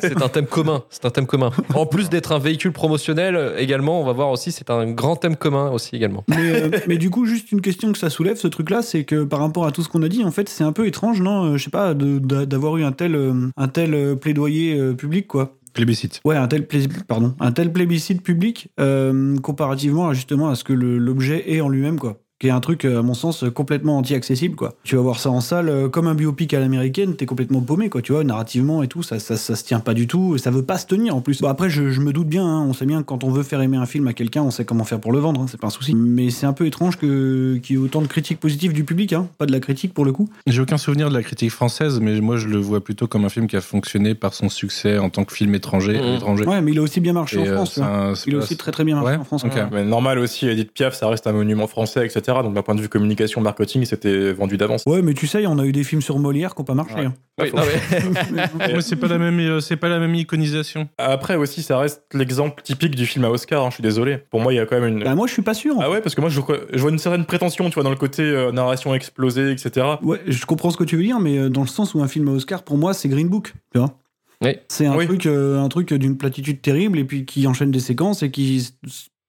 [0.00, 0.82] c'est un thème commun.
[0.90, 1.50] C'est un thème commun.
[1.74, 5.36] En plus d'être un véhicule promotionnel également, on va voir aussi, c'est un grand thème
[5.36, 6.24] commun aussi également.
[6.28, 9.24] Mais, euh, mais du coup, juste une question que ça soulève, ce truc-là, c'est que
[9.24, 11.56] par rapport à tout ce qu'on a dit, en fait, c'est un peu étrange, euh,
[11.56, 15.58] Je sais pas, d'avoir eu un tel, euh, un tel euh, plaidoyer public, quoi.
[15.74, 16.20] Plébiscite.
[16.24, 16.66] Ouais, un tel,
[17.06, 21.68] pardon, un tel plébiscite public, euh, comparativement à, justement à ce que l'objet est en
[21.68, 22.20] lui-même, quoi.
[22.40, 24.74] Qui est un truc, euh, à mon sens, complètement anti-accessible, quoi.
[24.84, 27.88] Tu vas voir ça en salle, euh, comme un biopic à l'américaine, t'es complètement paumé,
[27.88, 28.00] quoi.
[28.00, 30.52] Tu vois, narrativement et tout, ça, ça, ça se tient pas du tout, et ça
[30.52, 31.40] veut pas se tenir en plus.
[31.40, 33.42] Bon, après, je, je me doute bien, hein, on sait bien que quand on veut
[33.42, 35.60] faire aimer un film à quelqu'un, on sait comment faire pour le vendre, hein, c'est
[35.60, 35.96] pas un souci.
[35.96, 39.14] Mais c'est un peu étrange que- qu'il y ait autant de critiques positives du public,
[39.14, 40.28] hein, pas de la critique pour le coup.
[40.46, 43.30] J'ai aucun souvenir de la critique française, mais moi je le vois plutôt comme un
[43.30, 45.98] film qui a fonctionné par son succès en tant que film étranger.
[45.98, 46.12] à Mhm.
[46.12, 46.44] l'étranger.
[46.46, 48.56] Ouais, mais il a aussi bien marché Et, en euh, France, un- Il a aussi
[48.56, 49.42] très très bien marché Ouais, en France.
[49.42, 49.50] ouais.
[49.72, 52.27] Mais normal aussi, Edith Piaf, ça reste un monument français, etc.
[52.42, 54.82] Donc d'un point de vue communication, marketing, c'était vendu d'avance.
[54.86, 56.94] Ouais, mais tu sais, on a eu des films sur Molière qui n'ont pas marché.
[56.94, 57.04] Ouais.
[57.06, 57.14] hein.
[57.40, 60.88] Oui, non, mais- Ouais, c'est pas la même, euh, c'est pas la même iconisation.
[60.98, 63.64] Après aussi, ça reste l'exemple typique du film à Oscar.
[63.64, 64.18] hein, je suis désolé.
[64.30, 65.04] Pour moi, il y a quand même une.
[65.04, 65.74] Bah, moi, je suis pas sûr.
[65.80, 67.90] Ah ouais, parce que moi, je, vois- je vois une certaine prétention, tu vois, dans
[67.90, 69.86] le côté euh, narration explosée, etc.
[70.02, 72.08] Ouais, je comprends ce que tu veux dire, mais euh, dans le sens où un
[72.08, 73.54] film à Oscar, pour moi, c'est Green Book.
[73.72, 73.94] Tu vois
[74.42, 74.56] Oui.
[74.68, 75.06] C'est un Oui.
[75.06, 78.68] truc, euh, un truc d'une platitude terrible et puis qui enchaîne des séquences et qui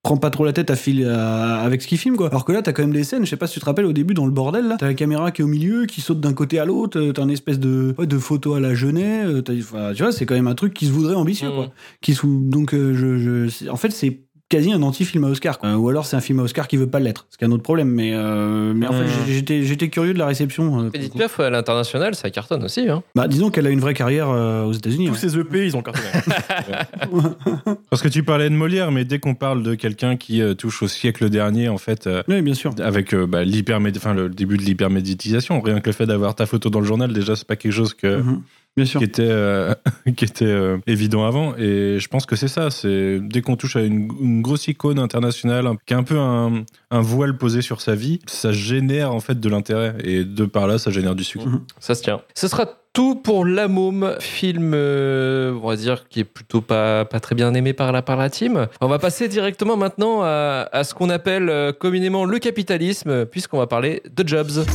[0.02, 2.30] prend pas trop la tête à fil à- avec ce qu'il filme quoi.
[2.30, 3.86] Alors que là t'as quand même des scènes, je sais pas si tu te rappelles
[3.86, 6.22] au début dans le bordel là, t'as la caméra qui est au milieu, qui saute
[6.22, 9.26] d'un côté à l'autre, euh, t'as une espèce de ouais, de photo à la Genet,
[9.26, 11.56] euh, tu vois c'est quand même un truc qui se voudrait ambitieux Mhm.
[11.56, 11.72] quoi.
[12.02, 13.18] Qui se, donc euh, je,
[13.50, 15.70] je- en fait c'est quasi un anti-film à Oscar quoi.
[15.70, 17.64] Euh, ou alors c'est un film à Oscar qui veut pas l'être, c'est un autre
[17.64, 20.82] problème mais euh, mais en fait j'ai- j'étais j'étais curieux de la réception.
[20.86, 21.14] euh, Edith.
[21.14, 22.90] Piaf à l'international, ça cartonne aussi.
[22.90, 23.04] Hein.
[23.16, 25.06] Bah disons qu'elle a une vraie carrière euh, aux États-Unis.
[25.08, 25.18] Tous ouais.
[25.30, 26.08] ces EP, ils ont cartonné.
[27.90, 30.82] Parce que tu parlais de Molière, mais dès qu'on parle de quelqu'un qui euh, touche
[30.84, 32.74] au siècle dernier, en fait, euh, Oui, bien sûr.
[32.80, 36.80] avec euh, bah, le début de l'hypermédiatisation, rien que le fait d'avoir ta photo dans
[36.80, 38.18] le journal, déjà, c'est pas quelque chose que.
[38.22, 38.42] Mhm.
[38.84, 39.00] Bien sûr.
[39.00, 39.74] qui était, euh,
[40.15, 41.56] qui était euh, évident avant.
[41.58, 42.70] Et je pense que c'est ça.
[42.72, 46.18] C'est dès qu'on touche à une, une grosse icône internationale, un- qui a un peu
[46.18, 49.96] un, un voile posé sur sa vie, ça génère en fait de l'intérêt.
[50.04, 51.48] Et de par là, ça génère du succès.
[51.48, 51.62] Mhm.
[51.80, 52.22] Ça se tient.
[52.36, 57.06] Ce sera tout pour La Môme, film, euh, on va dire, qui est plutôt pas,
[57.06, 58.65] pas très bien aimé par la, par la team.
[58.82, 63.68] On va passer directement maintenant à, à ce qu'on appelle communément le capitalisme, puisqu'on va
[63.68, 64.65] parler de Jobs.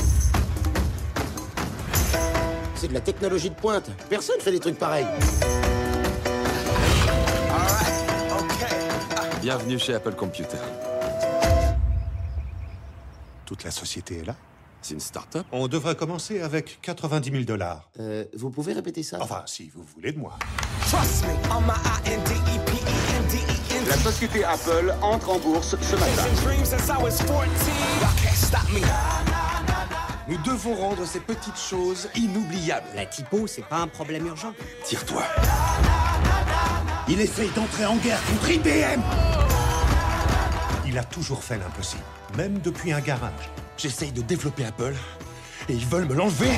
[2.85, 3.90] C'est de la technologie de pointe.
[4.11, 5.07] Personne fait des trucs pareils.
[9.40, 10.59] Bienvenue chez Apple Computer.
[13.47, 14.37] Toute la société est là.
[14.83, 17.88] C'est une start-up On devrait commencer avec 90 000 dollars.
[18.01, 19.16] Euh, vous pouvez répéter ça?
[19.23, 20.38] Enfin, si vous voulez de moi.
[23.88, 26.23] La société Apple entre en bourse ce matin.
[30.27, 32.87] Nous devons rendre ces petites choses inoubliables.
[32.95, 34.55] La typo, c'est pas un problème urgent.
[34.85, 35.23] Tire-toi.
[37.09, 39.03] Il essaye d'entrer en guerre contre IBM
[40.87, 42.03] Il a toujours fait l'impossible,
[42.39, 43.51] même depuis un garage.
[43.77, 44.95] J'essaye de développer Apple
[45.69, 46.53] et ils veulent me l'enlever.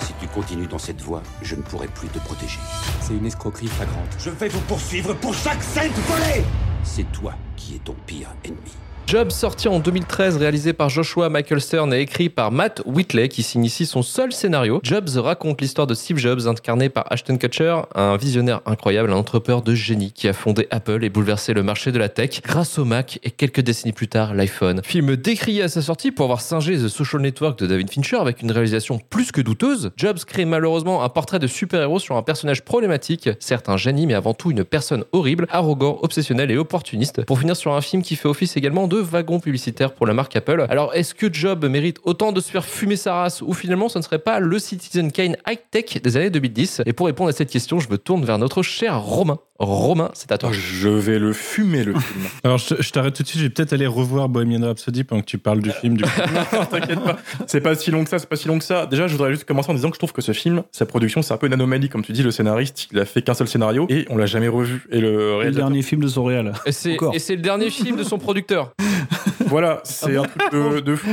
[0.00, 2.58] Si tu continues dans cette voie, je ne pourrai plus te protéger.
[3.00, 4.14] C'est une escroquerie flagrante.
[4.18, 6.44] Je vais vous poursuivre pour chaque cent volé
[6.84, 8.72] C'est toi qui es ton pire ennemi.
[9.10, 13.42] Jobs, sorti en 2013, réalisé par Joshua Michael Stern et écrit par Matt Whitley, qui
[13.42, 14.78] signe ici son seul scénario.
[14.84, 19.62] Jobs raconte l'histoire de Steve Jobs, incarné par Ashton Kutcher, un visionnaire incroyable, un entrepreneur
[19.62, 22.84] de génie qui a fondé Apple et bouleversé le marché de la tech grâce au
[22.84, 24.80] Mac et quelques décennies plus tard l'iPhone.
[24.84, 28.42] Film décrié à sa sortie pour avoir singé The Social Network de David Fincher avec
[28.42, 29.90] une réalisation plus que douteuse.
[29.96, 34.14] Jobs crée malheureusement un portrait de super-héros sur un personnage problématique, certes un génie mais
[34.14, 38.14] avant tout une personne horrible, arrogant, obsessionnel et opportuniste, pour finir sur un film qui
[38.14, 40.66] fait office également de wagon publicitaire pour la marque Apple.
[40.68, 43.98] Alors est-ce que Job mérite autant de se faire fumer sa race ou finalement ce
[43.98, 47.50] ne serait pas le Citizen Kane high-tech des années 2010 Et pour répondre à cette
[47.50, 49.38] question, je me tourne vers notre cher Romain.
[49.62, 50.50] Romain, c'est à toi.
[50.52, 52.24] Je vais le fumer, le film.
[52.44, 53.40] Alors, je, je t'arrête tout de suite.
[53.40, 55.98] Je vais peut-être aller revoir Bohemian Rhapsody pendant que tu parles du film.
[55.98, 56.10] Du coup.
[56.54, 57.18] non, t'inquiète pas.
[57.46, 58.86] C'est pas si long que ça, c'est pas si long que ça.
[58.86, 61.20] Déjà, je voudrais juste commencer en disant que je trouve que ce film, sa production,
[61.20, 61.90] c'est un peu une anomalie.
[61.90, 64.48] Comme tu dis, le scénariste, il a fait qu'un seul scénario et on l'a jamais
[64.48, 64.82] revu.
[64.90, 66.54] Et le Le dernier film de son réal.
[66.64, 67.14] Et c'est Encore.
[67.14, 68.72] et c'est le dernier film de son producteur.
[69.50, 71.08] Voilà, c'est un truc de, de fou.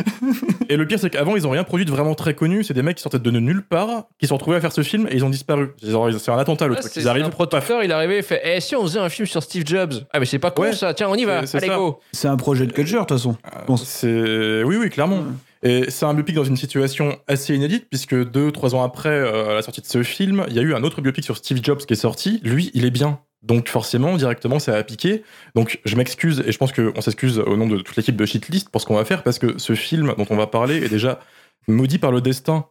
[0.69, 2.63] Et le pire, c'est qu'avant, ils ont rien produit de vraiment très connu.
[2.63, 4.81] C'est des mecs qui sortaient de nulle part, qui se sont retrouvés à faire ce
[4.83, 5.69] film et ils ont disparu.
[5.81, 6.93] C'est un attentat, le Ah, truc.
[6.95, 9.27] Ils arrivent, un producteur, il est arrivé et fait Eh, si on faisait un film
[9.27, 10.73] sur Steve Jobs Ah, mais c'est pas con Ouais.
[10.73, 11.75] ça, tiens, on y va, C'est- c'est allez ça.
[11.77, 13.33] go C'est un projet de culture, de toute façon.
[13.43, 13.65] paf.
[13.65, 15.23] Bon, C'est oui, oui, clairement.
[15.63, 19.55] Et c'est un biopic dans une situation assez inédite, puisque deux, trois ans après euh,
[19.55, 21.79] la sortie de ce film, il y a eu un autre biopic sur Steve Jobs
[21.79, 22.39] qui est sorti.
[22.43, 23.19] Lui, il est bien.
[23.43, 25.23] Donc forcément, directement, ça a piqué.
[25.55, 28.69] Donc je m'excuse, et je pense qu'on s'excuse au nom de toute l'équipe de Shitlist
[28.69, 31.19] pour ce qu'on va faire, parce que ce film dont on va parler est déjà
[31.67, 32.65] maudit par le destin.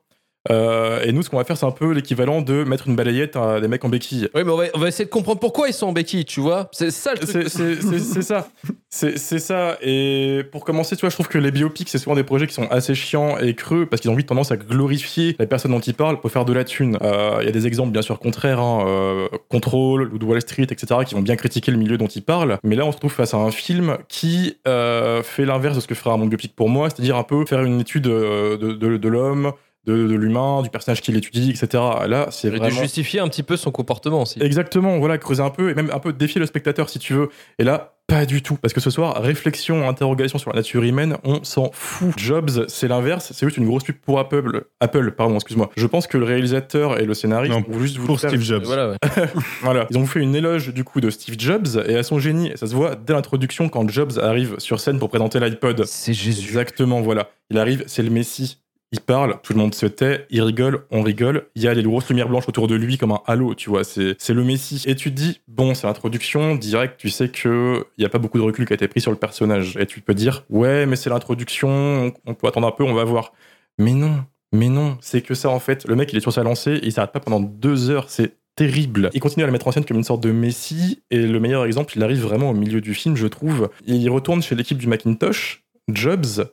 [0.51, 3.37] Euh, et nous, ce qu'on va faire, c'est un peu l'équivalent de mettre une balayette
[3.37, 4.29] à des mecs en béquille.
[4.35, 6.41] Oui, mais on va, on va essayer de comprendre pourquoi ils sont en béquille, tu
[6.41, 7.49] vois C'est ça le truc.
[7.49, 8.49] C'est ça.
[8.89, 9.77] C'est ça.
[9.83, 12.55] Et pour commencer, tu vois, je trouve que les biopics, c'est souvent des projets qui
[12.55, 15.81] sont assez chiants et creux parce qu'ils ont vite tendance à glorifier la personne dont
[15.81, 16.99] ils parlent pour faire de la thune.
[17.03, 18.61] Euh, Il y a des exemples, bien sûr, contraires.
[18.61, 22.07] Hein, euh, Control, Loup de Wall Street, etc., qui vont bien critiquer le milieu dont
[22.07, 22.59] ils parlent.
[22.63, 25.95] Mais là, on se trouve face à un film qui fait l'inverse de ce que
[25.95, 29.53] fera un biopic pour moi, c'est-à-dire un peu faire une étude de, de, de l'homme,
[29.87, 31.83] de, de l'humain, du personnage qu'il étudie, etc.
[32.09, 32.81] Là, c'est Et de vraiment...
[32.81, 34.42] justifier un petit peu son comportement aussi.
[34.42, 37.29] Exactement, voilà, creuser un peu et même un peu défier le spectateur si tu veux.
[37.59, 38.57] Et là, pas du tout.
[38.57, 42.12] Parce que ce soir, réflexion, interrogation sur la nature humaine, on s'en fout.
[42.16, 44.64] Jobs, c'est l'inverse, c'est juste une grosse pub pour Apple.
[44.81, 45.70] Apple, pardon, excuse-moi.
[45.77, 48.42] Je pense que le réalisateur et le scénariste Non, ont juste voulu Pour faire- Steve
[48.42, 48.62] Jobs.
[48.64, 48.96] Voilà, ouais.
[49.62, 52.49] Voilà, ils ont fait une éloge du coup de Steve Jobs et à son génie.
[52.53, 55.85] Et ça se voit dès l'introduction quand Jobs arrive sur scène pour présenter l'iPod.
[55.85, 56.46] C'est Jésus.
[56.46, 57.31] Exactement, voilà.
[57.51, 58.59] Il arrive, c'est le Messie.
[58.97, 61.49] Il parle, tout le monde se tait, il rigole, on rigole.
[61.55, 63.85] Il y a les grosses lumières blanches autour de lui comme un halo, tu vois.
[63.85, 64.83] C'est le Messie.
[64.87, 68.17] Et tu te dis, bon, c'est l'introduction, direct, tu sais que il y a pas
[68.17, 69.77] beaucoup de recul qui a été pris sur le personnage.
[69.77, 73.05] Et tu peux dire, ouais, mais c'est l'introduction, on, peut attendre un peu, on va
[73.05, 73.35] voir.
[73.79, 75.87] Mais non, mais non, c'est que ça en fait.
[75.87, 78.09] Le mec, il est sur sa lancée et il s'arrête pas pendant deux heures.
[78.09, 79.11] C'est terrible.
[79.13, 81.03] Il continue à le mettre en scène comme une sorte de messie.
[81.11, 83.69] Et le meilleur exemple, il arrive vraiment au milieu du film, je trouve.
[83.85, 86.49] Il retourne chez l'équipe du Macintosh, Jobs.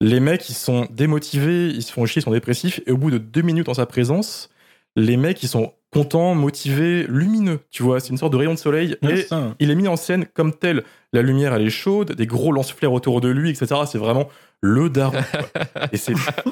[0.00, 2.80] Les mecs, ils sont démotivés, ils se font chier, ils sont dépressifs.
[2.86, 4.48] Et au bout de deux minutes en sa présence,
[4.96, 7.60] les mecs, ils sont contents, motivés, lumineux.
[7.70, 8.96] Tu vois, c'est une sorte de rayon de soleil.
[9.02, 9.54] Et ça.
[9.58, 10.84] il est mis en scène comme tel.
[11.12, 13.74] La lumière, elle est chaude, des gros lance-flares autour de lui, etc.
[13.90, 14.28] C'est vraiment
[14.60, 15.18] le daron.
[15.92, 15.98] et,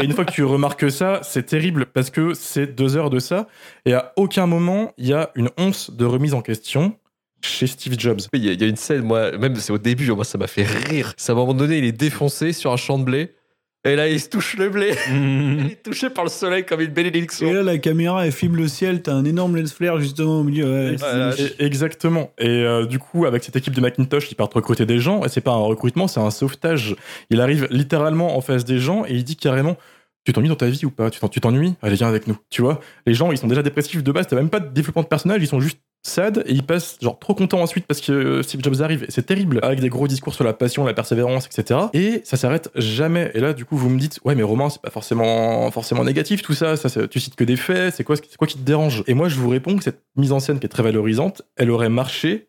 [0.03, 3.47] une fois que tu remarques ça, c'est terrible parce que c'est deux heures de ça.
[3.85, 6.97] Et à aucun moment, il y a une once de remise en question
[7.43, 8.23] chez Steve Jobs.
[8.33, 10.39] Il y, a, il y a une scène, moi, même c'est au début, moi ça
[10.39, 11.13] m'a fait rire.
[11.17, 13.36] C'est à un moment donné, il est défoncé sur un champ de blé.
[13.87, 14.95] Et là, il se touche le blé.
[15.11, 15.59] Mhm.
[15.61, 17.49] Il est touché par le soleil comme une bénédiction.
[17.49, 20.43] Et là, la caméra, elle filme le ciel, t'as un énorme lens flare justement au
[20.43, 20.65] milieu.
[20.65, 21.33] Ouais, Voilà.
[21.59, 22.31] Exactement.
[22.39, 25.25] Et euh, du coup, avec cette équipe de Macintosh, ils partent recruter des gens.
[25.25, 26.97] Et c'est pas un recrutement, c'est un sauvetage.
[27.31, 29.77] Il arrive littéralement en face des gens et il dit carrément
[30.25, 31.11] Tu t'ennuies dans ta vie ou pas?
[31.11, 31.75] Tu t'ennuies?
[31.83, 32.37] Allez, viens avec nous.
[32.51, 32.81] Tu vois?
[33.07, 34.27] Les gens, ils sont déjà dépressifs de base.
[34.27, 35.41] T'as même pas de développement de personnage.
[35.41, 38.63] Ils sont juste sad et ils passent genre trop contents ensuite parce que euh, Steve
[38.63, 39.05] Jobs arrive.
[39.05, 39.61] Et C'est terrible.
[39.63, 41.81] Avec des gros discours sur la passion, la persévérance, etc.
[41.93, 43.31] Et ça s'arrête jamais.
[43.35, 46.43] Et là, du coup, vous me dites Ouais, mais Romain, c'est pas forcément, forcément négatif
[46.43, 46.77] tout ça.
[46.77, 47.95] ça tu cites que des faits.
[47.95, 49.03] C'est quoi, c'est quoi qui te dérange?
[49.07, 51.71] Et moi, je vous réponds que cette mise en scène qui est très valorisante, elle
[51.71, 52.49] aurait marché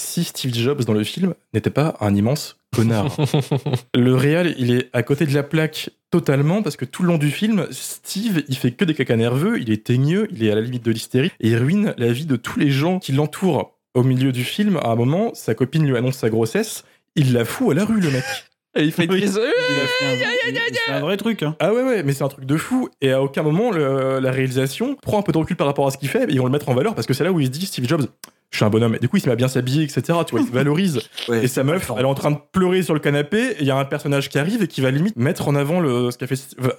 [0.00, 3.14] si Steve Jobs dans le film n'était pas un immense connard.
[3.94, 7.18] le réal, il est à côté de la plaque totalement parce que tout le long
[7.18, 10.54] du film, Steve, il fait que des cacas nerveux, il est teigneux, il est à
[10.54, 13.72] la limite de l'hystérie et il ruine la vie de tous les gens qui l'entourent.
[13.94, 16.84] Au milieu du film, à un moment, sa copine lui annonce sa grossesse,
[17.16, 18.22] il la fout à la rue, le mec.
[18.74, 19.20] Et il fait Oui.
[19.22, 21.42] il- c'est un vrai truc.
[21.42, 21.56] Hein.
[21.60, 22.88] Ah ouais, ouais, mais c'est un truc de fou.
[23.02, 25.90] Et à aucun moment, le- la réalisation prend un peu de recul par rapport à
[25.90, 27.40] ce qu'il fait et ils vont le mettre en valeur parce que c'est là où
[27.40, 28.06] il se dit Steve Jobs,
[28.52, 28.94] je suis un bonhomme.
[28.94, 30.00] Et du coup, il se met à bien s'habiller, etc.
[30.26, 31.00] Tu vois, il se valorise.
[31.28, 33.66] Ouais, et sa meuf, elle est en train de pleurer sur le canapé et il
[33.66, 36.18] y a un personnage qui arrive et qui va limite mettre en avant le, ce
[36.18, 36.34] qu'a fait,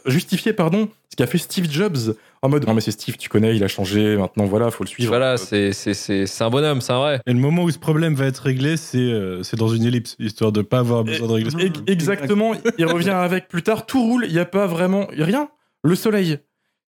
[0.05, 3.55] justifier, pardon, ce qu'a fait Steve Jobs en mode non mais c'est Steve, tu connais,
[3.55, 5.07] il a changé, maintenant voilà, faut le suivre.
[5.07, 7.21] Voilà, c'est c'est- c'est- c'est un bonhomme, c'est un vrai.
[7.25, 10.17] Et le moment où ce problème va être réglé, c'est euh, c'est dans une ellipse,
[10.19, 11.57] histoire de pas avoir besoin de régler ça.
[11.59, 15.21] E- Exactement, il revient avec plus tard, tout roule, il n'y a pas vraiment y
[15.21, 15.47] a rien.
[15.85, 16.39] Le soleil,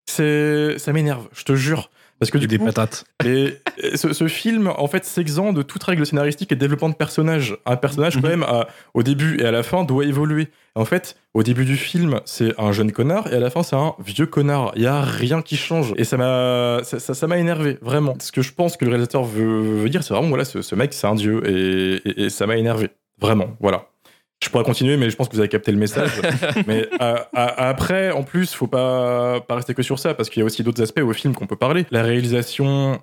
[0.05, 1.89] c'est ça m'énerve, je te jure.
[2.25, 3.05] Parce que Et du des coup, patates.
[3.25, 6.89] Et et ce, ce film, en fait, s'exent de toute règle scénaristique et de développement
[6.89, 7.57] de personnage.
[7.65, 10.47] Un personnage, quand même, à- au début et à la fin, doit évoluer.
[10.75, 13.75] En fait, au début du film, c'est un jeune connard, et à la fin, c'est
[13.75, 14.71] un vieux connard.
[14.75, 15.93] Il y a rien qui change.
[15.97, 18.15] Et ça m'a, ça, ça- énervé, vraiment.
[18.19, 20.75] Ce que je pense que le réalisateur veut, veut dire, c'est vraiment, voilà, ce, ce
[20.75, 22.89] mec, c'est un dieu, et, et- et ça m'a énervé.
[23.19, 23.85] Vraiment, voilà.
[24.43, 26.11] Je pourrais continuer, mais je pense que vous avez capté le message.
[26.67, 30.41] mais euh, à- après, en plus, faut pas, pas rester que sur ça, parce qu'il
[30.41, 31.85] y a aussi d'autres aspects au film qu'on peut parler.
[31.89, 32.99] La réalisation,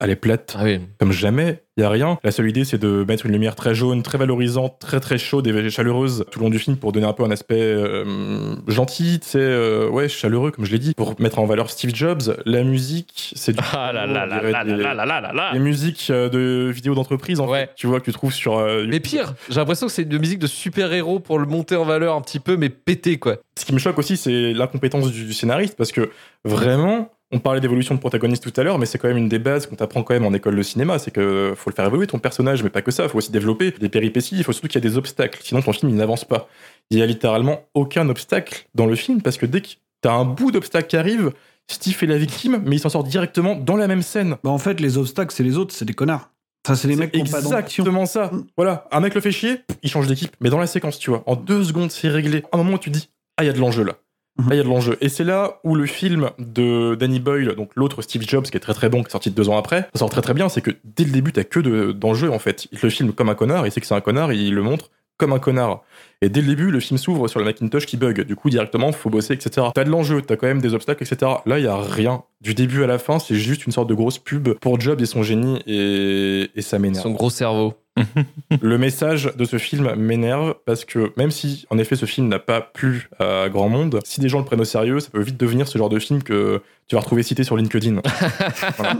[0.00, 0.80] elle est plate Ah oui.
[0.98, 2.18] comme jamais, il y a rien.
[2.24, 5.46] La seule idée, c'est de mettre une lumière très jaune, très valorisante, très très chaude
[5.46, 9.20] et chaleureuse tout le long du film pour donner un peu un aspect euh, gentil,
[9.20, 12.36] tu sais, euh, ouais, chaleureux, comme je l'ai dit, pour mettre en valeur Steve Jobs.
[12.46, 13.58] La musique, c'est du.
[13.72, 15.50] Ah là là là là des- là là là là là.
[15.52, 17.60] Les musiques euh, de vidéos d'entreprise, en Ouais.
[17.66, 18.58] fait, tu vois, que tu trouves sur.
[18.58, 21.84] euh, Mais pire, j'ai l'impression que c'est une musique de super-héros pour le monter en
[21.84, 23.36] valeur un petit peu, mais pété quoi.
[23.58, 26.10] Ce qui me choque aussi, c'est l'incompétence du scénariste, parce que
[26.44, 29.38] vraiment, on parlait d'évolution de protagoniste tout à l'heure, mais c'est quand même une des
[29.38, 32.06] bases qu'on t'apprend quand même en école de cinéma, c'est que faut le faire évoluer
[32.06, 34.82] ton personnage, mais pas que ça, faut aussi développer des péripéties, il faut surtout qu'il
[34.82, 36.48] y ait des obstacles, sinon ton film il n'avance pas.
[36.90, 39.68] Il y a littéralement aucun obstacle dans le film, parce que dès que
[40.00, 41.32] t'as un bout d'obstacle qui arrive,
[41.68, 44.36] Steve est la victime, mais il s'en sort directement dans la même scène.
[44.42, 46.30] Bah, en fait, les obstacles, c'est les autres, c'est des connards.
[46.74, 48.30] C'est les mecs qui exactement ça.
[48.56, 51.22] Voilà, un mec le fait chier, il change d'équipe, mais dans la séquence, tu vois,
[51.26, 52.42] en deux secondes, c'est réglé.
[52.52, 53.94] À un moment où tu dis, ah, il y a de l'enjeu là.
[54.38, 54.48] Mhm.
[54.48, 54.96] Là, il y a de l'enjeu.
[55.00, 58.60] Et c'est là où le film de Danny Boyle, donc l'autre Steve Jobs, qui est
[58.60, 60.48] très très bon, qui est sorti deux ans après, ça sort très très bien.
[60.48, 62.66] C'est que dès le début, t'as que de- d'enjeux en fait.
[62.72, 64.62] Il le filme comme un connard, il sait que c'est un connard, et il le
[64.62, 65.82] montre comme un connard.
[66.22, 68.22] Et dès le début, le film s'ouvre sur le Macintosh qui bug.
[68.22, 69.66] Du coup, directement, faut bosser, etc.
[69.74, 71.30] T'as de l'enjeu, t'as quand même des obstacles, etc.
[71.44, 72.22] Là, il y a rien.
[72.40, 75.06] Du début à la fin, c'est juste une sorte de grosse pub pour Jobs et
[75.06, 77.02] son génie, et, et ça m'énerve.
[77.02, 77.74] Son gros cerveau.
[78.60, 82.38] Le message de ce film m'énerve parce que même si, en effet, ce film n'a
[82.38, 85.36] pas plu à grand monde, si des gens le prennent au sérieux, ça peut vite
[85.36, 88.00] devenir ce genre de film que tu vas retrouver cité sur LinkedIn.
[88.76, 88.94] Voilà.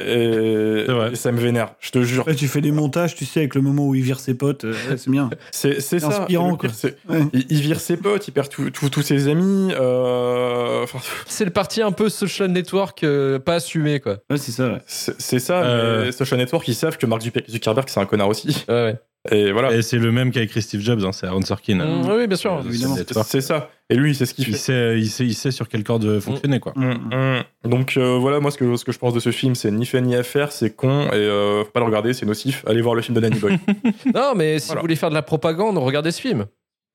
[0.00, 1.14] Et, vrai.
[1.14, 2.26] ça me vénère, je te jure.
[2.36, 4.74] Tu fais des montages, tu sais, avec le moment où il vire ses potes, euh,
[4.98, 5.30] c'est bien.
[5.50, 6.08] C'est c'est ça.
[6.22, 6.70] inspirant, Le pire, quoi.
[6.74, 7.22] c'est- Ouais.
[7.32, 9.72] Il, il vire ses potes, il perd tous ses amis.
[9.72, 14.18] euh, enfin, C'est le parti un peu social network euh, pas assumé quoi.
[14.28, 14.82] Ouais, c'est ça, ouais.
[14.86, 15.62] c'est c'est ça.
[15.62, 16.04] Euh.
[16.04, 18.64] mais Social Network, ils savent que Mark Zuckerberg, c'est un connard aussi.
[18.68, 19.00] Ouais, ouais.
[19.30, 19.72] Et voilà.
[19.72, 21.76] Et c'est le même qui a écrit Steve Jobs, hein, c'est Aaron Sorkin.
[21.76, 22.54] Mm, oui, bien sûr.
[22.54, 22.96] Euh, évidemment.
[23.24, 23.70] c'est ça.
[23.88, 24.58] Et lui, c'est ce qu'il Il fait.
[24.58, 26.72] sait, il, sait, il sait sur quel corde fonctionner, quoi.
[26.74, 27.42] Mm, mm.
[27.66, 27.70] Mm.
[27.70, 29.86] Donc euh, voilà, moi ce que, ce que je pense de ce film, c'est ni
[29.86, 32.64] fait ni à faire, c'est con et euh, faut pas le regarder, c'est nocif.
[32.66, 33.58] Allez voir le film de Danny Boy.
[34.14, 34.80] Non, mais si Voilà.
[34.80, 36.46] vous voulez faire de la propagande, regardez ce film.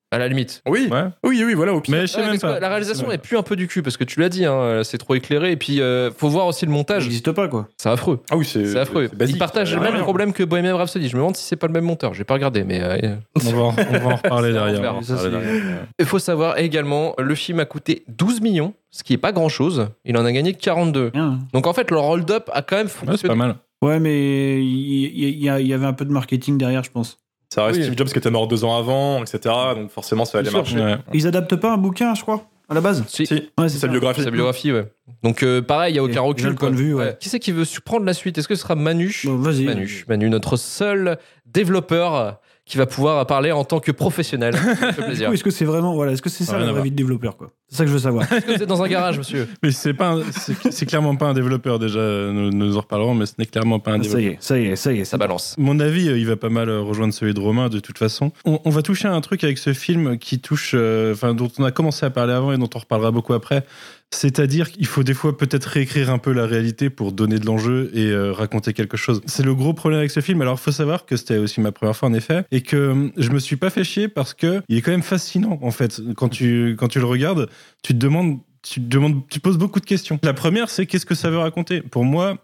[0.10, 0.62] À la limite.
[0.70, 1.04] oui, Ouais.
[1.26, 1.74] oui, oui, voilà.
[1.74, 1.94] Au pire.
[1.94, 2.60] Mais je sais Ouais, même parce que pas.
[2.62, 4.98] La réalisation est plus un peu du cul parce que tu l'as dit, hein, c'est
[4.98, 5.52] trop éclairé.
[5.52, 7.04] Et puis, euh, faut voir aussi le montage.
[7.04, 7.68] n'existe pas, quoi.
[7.78, 8.22] C'est affreux.
[8.32, 9.10] Ah oui, c'est C'est affreux.
[9.28, 10.04] Ils partagent le même rien.
[10.04, 11.10] problème que Bohemian Rhapsody.
[11.10, 12.14] Je me demande si c'est pas le même monteur.
[12.14, 14.96] J'ai pas regardé, mais euh, On va, en- on va en reparler derrière.
[16.00, 19.50] il faut savoir également, le film a coûté 12 millions, ce qui est pas grand
[19.50, 19.90] chose.
[20.06, 21.10] Il en a gagné que 42.
[21.10, 21.40] Bien.
[21.54, 23.56] Donc en fait, le hold-up a quand même Ouais, c'est pas mal.
[23.82, 26.92] Ouais, mais il il- il y, il y avait un peu de marketing derrière, je
[26.92, 27.18] pense.
[27.54, 27.84] Ça reste Oui.
[27.86, 29.40] Steve Jobs qui était mort deux ans avant, etc.
[29.76, 30.78] Donc forcément, ça allait marcher.
[30.80, 30.98] Ouais.
[31.14, 33.26] Ils adaptent pas un bouquin, je crois, à la base Si.
[33.26, 33.88] Si, Ouais, c'est sa ça.
[33.88, 34.22] biographie.
[34.24, 34.92] Sa biographie, ouais.
[35.24, 36.56] Donc euh, pareil, il y a aucun recul.
[36.56, 37.16] point de vue, ouais.
[37.20, 38.38] Qui c'est qui veut prendre la suite?
[38.38, 39.16] Est-ce que ce sera Manu?
[39.24, 39.64] Bon, Vas-y.
[39.66, 44.54] Manu, Manu, notre seul développeur qui va pouvoir parler en tant que professionnel.
[44.54, 45.32] Ça me fait plaisir.
[45.32, 46.84] est-ce que c'est vraiment, voilà, est-ce que c'est ça Rien la à vraie voir.
[46.84, 47.50] vie de développeur, quoi?
[47.70, 48.24] C'est ça que je veux savoir.
[48.32, 49.48] Est-ce que vous êtes dans un garage, monsieur?
[49.64, 52.00] Mais c'est pas, un- c'est c'est clairement pas un développeur déjà.
[52.00, 54.22] Nous, nous en reparlerons, mais ce n'est clairement pas un ça développeur.
[54.22, 55.56] y est, ça y est, ça y est, Ça balance.
[55.58, 58.32] Mon avis, euh, il va pas mal euh, rejoindre celui de Romain de toute façon.
[58.46, 61.50] On, on va toucher à un truc avec ce film qui touche, euh, enfin dont
[61.60, 63.64] on a commencé à parler avant et dont on reparlera beaucoup après.
[64.12, 67.92] C'est-à-dire qu'il faut des fois peut-être réécrire un peu la réalité pour donner de l'enjeu
[67.94, 69.22] et euh, raconter quelque chose.
[69.26, 70.42] C'est le gros problème avec ce film.
[70.42, 73.10] Alors, il faut savoir que c'était aussi ma première fois en effet et que euh,
[73.18, 76.02] je me suis pas fait chier parce que il est quand même fascinant en fait.
[76.16, 77.50] Quand tu quand tu le regardes,
[77.84, 80.20] tu te demandes tu demandes, tu poses beaucoup de questions.
[80.24, 81.82] La première, c'est qu'est-ce que ça veut raconter?
[81.82, 82.38] Pour moi,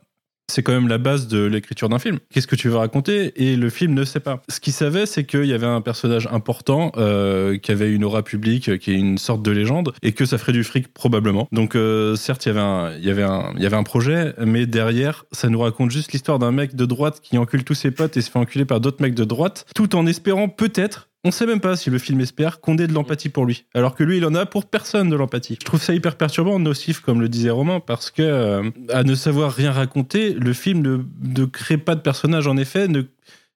[0.52, 2.20] c'est quand même la base de l'écriture d'un film.
[2.32, 3.32] Qu'est-ce que tu veux raconter?
[3.44, 4.42] Et le film ne sait pas.
[4.50, 8.24] Ce qu'il savait, c'est qu'il y avait un personnage important euh, qui avait une aura
[8.24, 11.48] publique, qui est une sorte de légende, et que ça ferait du fric probablement.
[11.52, 16.40] Donc euh, certes, il y avait un projet, mais derrière, ça nous raconte juste l'histoire
[16.40, 19.02] d'un mec de droite qui encule tous ses potes et se fait enculer par d'autres
[19.02, 22.60] mecs de droite, tout en espérant peut-être on sait même pas si le film espère
[22.60, 25.16] qu'on ait de l'empathie pour lui, alors que lui, il en a pour personne de
[25.16, 25.58] l'empathie.
[25.60, 29.16] Je trouve ça hyper perturbant, nocif, comme le disait Romain, parce que euh, à ne
[29.16, 33.04] savoir rien raconter, le film ne, crée pas de personnage, en effet, ne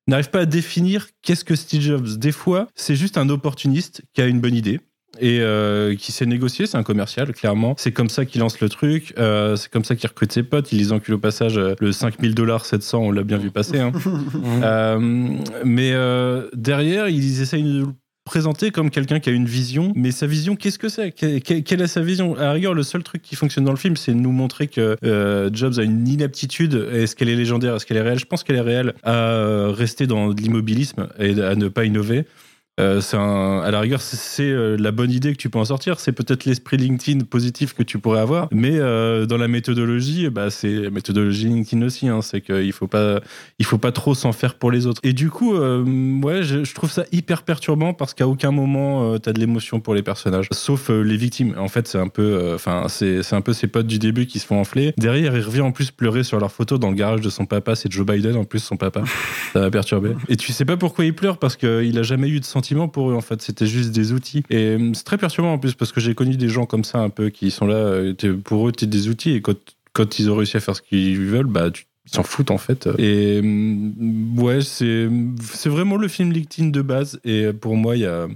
[0.08, 2.18] n'arrive pas à définir qu'est-ce que Steve Jobs.
[2.18, 4.80] Des fois, c'est juste un opportuniste qui a une bonne idée
[5.20, 7.76] et euh, qui sait négocier, c'est un commercial, clairement.
[7.78, 10.72] C'est comme ça qu'il lance le truc, euh, c'est comme ça qu'il recrute ses potes,
[10.72, 13.80] il les encule au passage euh, le 5000 dollars 700, on l'a bien vu passer.
[13.80, 13.92] hein.
[14.64, 15.00] Euh,
[15.64, 17.86] mais euh, derrière, ils essayent de le
[18.26, 21.12] présenter comme quelqu'un qui a une vision, mais sa vision, qu'est-ce que c'est?
[21.12, 22.36] Que- que- Quelle est sa vision?
[22.36, 24.68] À la rigueur, le seul truc qui fonctionne dans le film, c'est de nous montrer
[24.68, 26.88] que euh, Jobs a une inaptitude.
[26.92, 27.76] Est-ce qu'elle est légendaire?
[27.76, 28.20] Est-ce qu'elle est réelle?
[28.20, 32.26] Je pense qu'elle est réelle à rester dans de l'immobilisme et à ne pas innover.
[32.80, 36.00] Euh, un- à la rigueur, c'est- euh, la bonne idée que tu peux en sortir.
[36.00, 40.50] C'est peut-être l'esprit LinkedIn positif que tu pourrais avoir, mais euh, dans la méthodologie, bah,
[40.52, 42.08] c'est la méthodologie LinkedIn aussi.
[42.08, 43.20] hein, c'est qu'il faut pas,
[43.58, 45.02] il faut pas trop s'en faire pour les autres.
[45.04, 45.84] Et du coup, euh,
[46.22, 49.80] ouais, je, je trouve ça hyper perturbant parce qu'à aucun moment euh, t'as de l'émotion
[49.80, 51.56] pour les personnages, sauf euh, les victimes.
[51.58, 54.38] En fait, c'est un peu, enfin, c'est c'est un peu ses potes du début qui
[54.40, 54.94] se font enfler.
[54.98, 57.76] Derrière, il revient en plus pleurer sur leur photo dans le garage de son papa.
[57.76, 59.04] C'est Joe Biden en plus, son papa.
[59.54, 60.12] Ça m'a perturbé.
[60.30, 61.38] Et tu sais pas pourquoi il pleure?
[61.40, 62.46] Parce qu'il a jamais eu de
[62.88, 63.42] pour eux en fait.
[63.42, 64.44] C'était juste des outils.
[64.50, 67.00] Et euh, c'est très perturbant en plus parce que j'ai connu des gens comme ça
[67.00, 67.76] un peu qui sont là.
[67.76, 69.58] euh, Pour eux, t'es des outils et quand,
[69.94, 72.58] quand ils ont réussi à faire ce qu'ils veulent, bah tu ils s'en foutent en
[72.58, 72.88] fait.
[72.98, 75.10] Et hum, ouais, c'est
[75.42, 77.20] c'est vraiment le film LinkedIn de base.
[77.26, 78.28] Et pour moi, il y a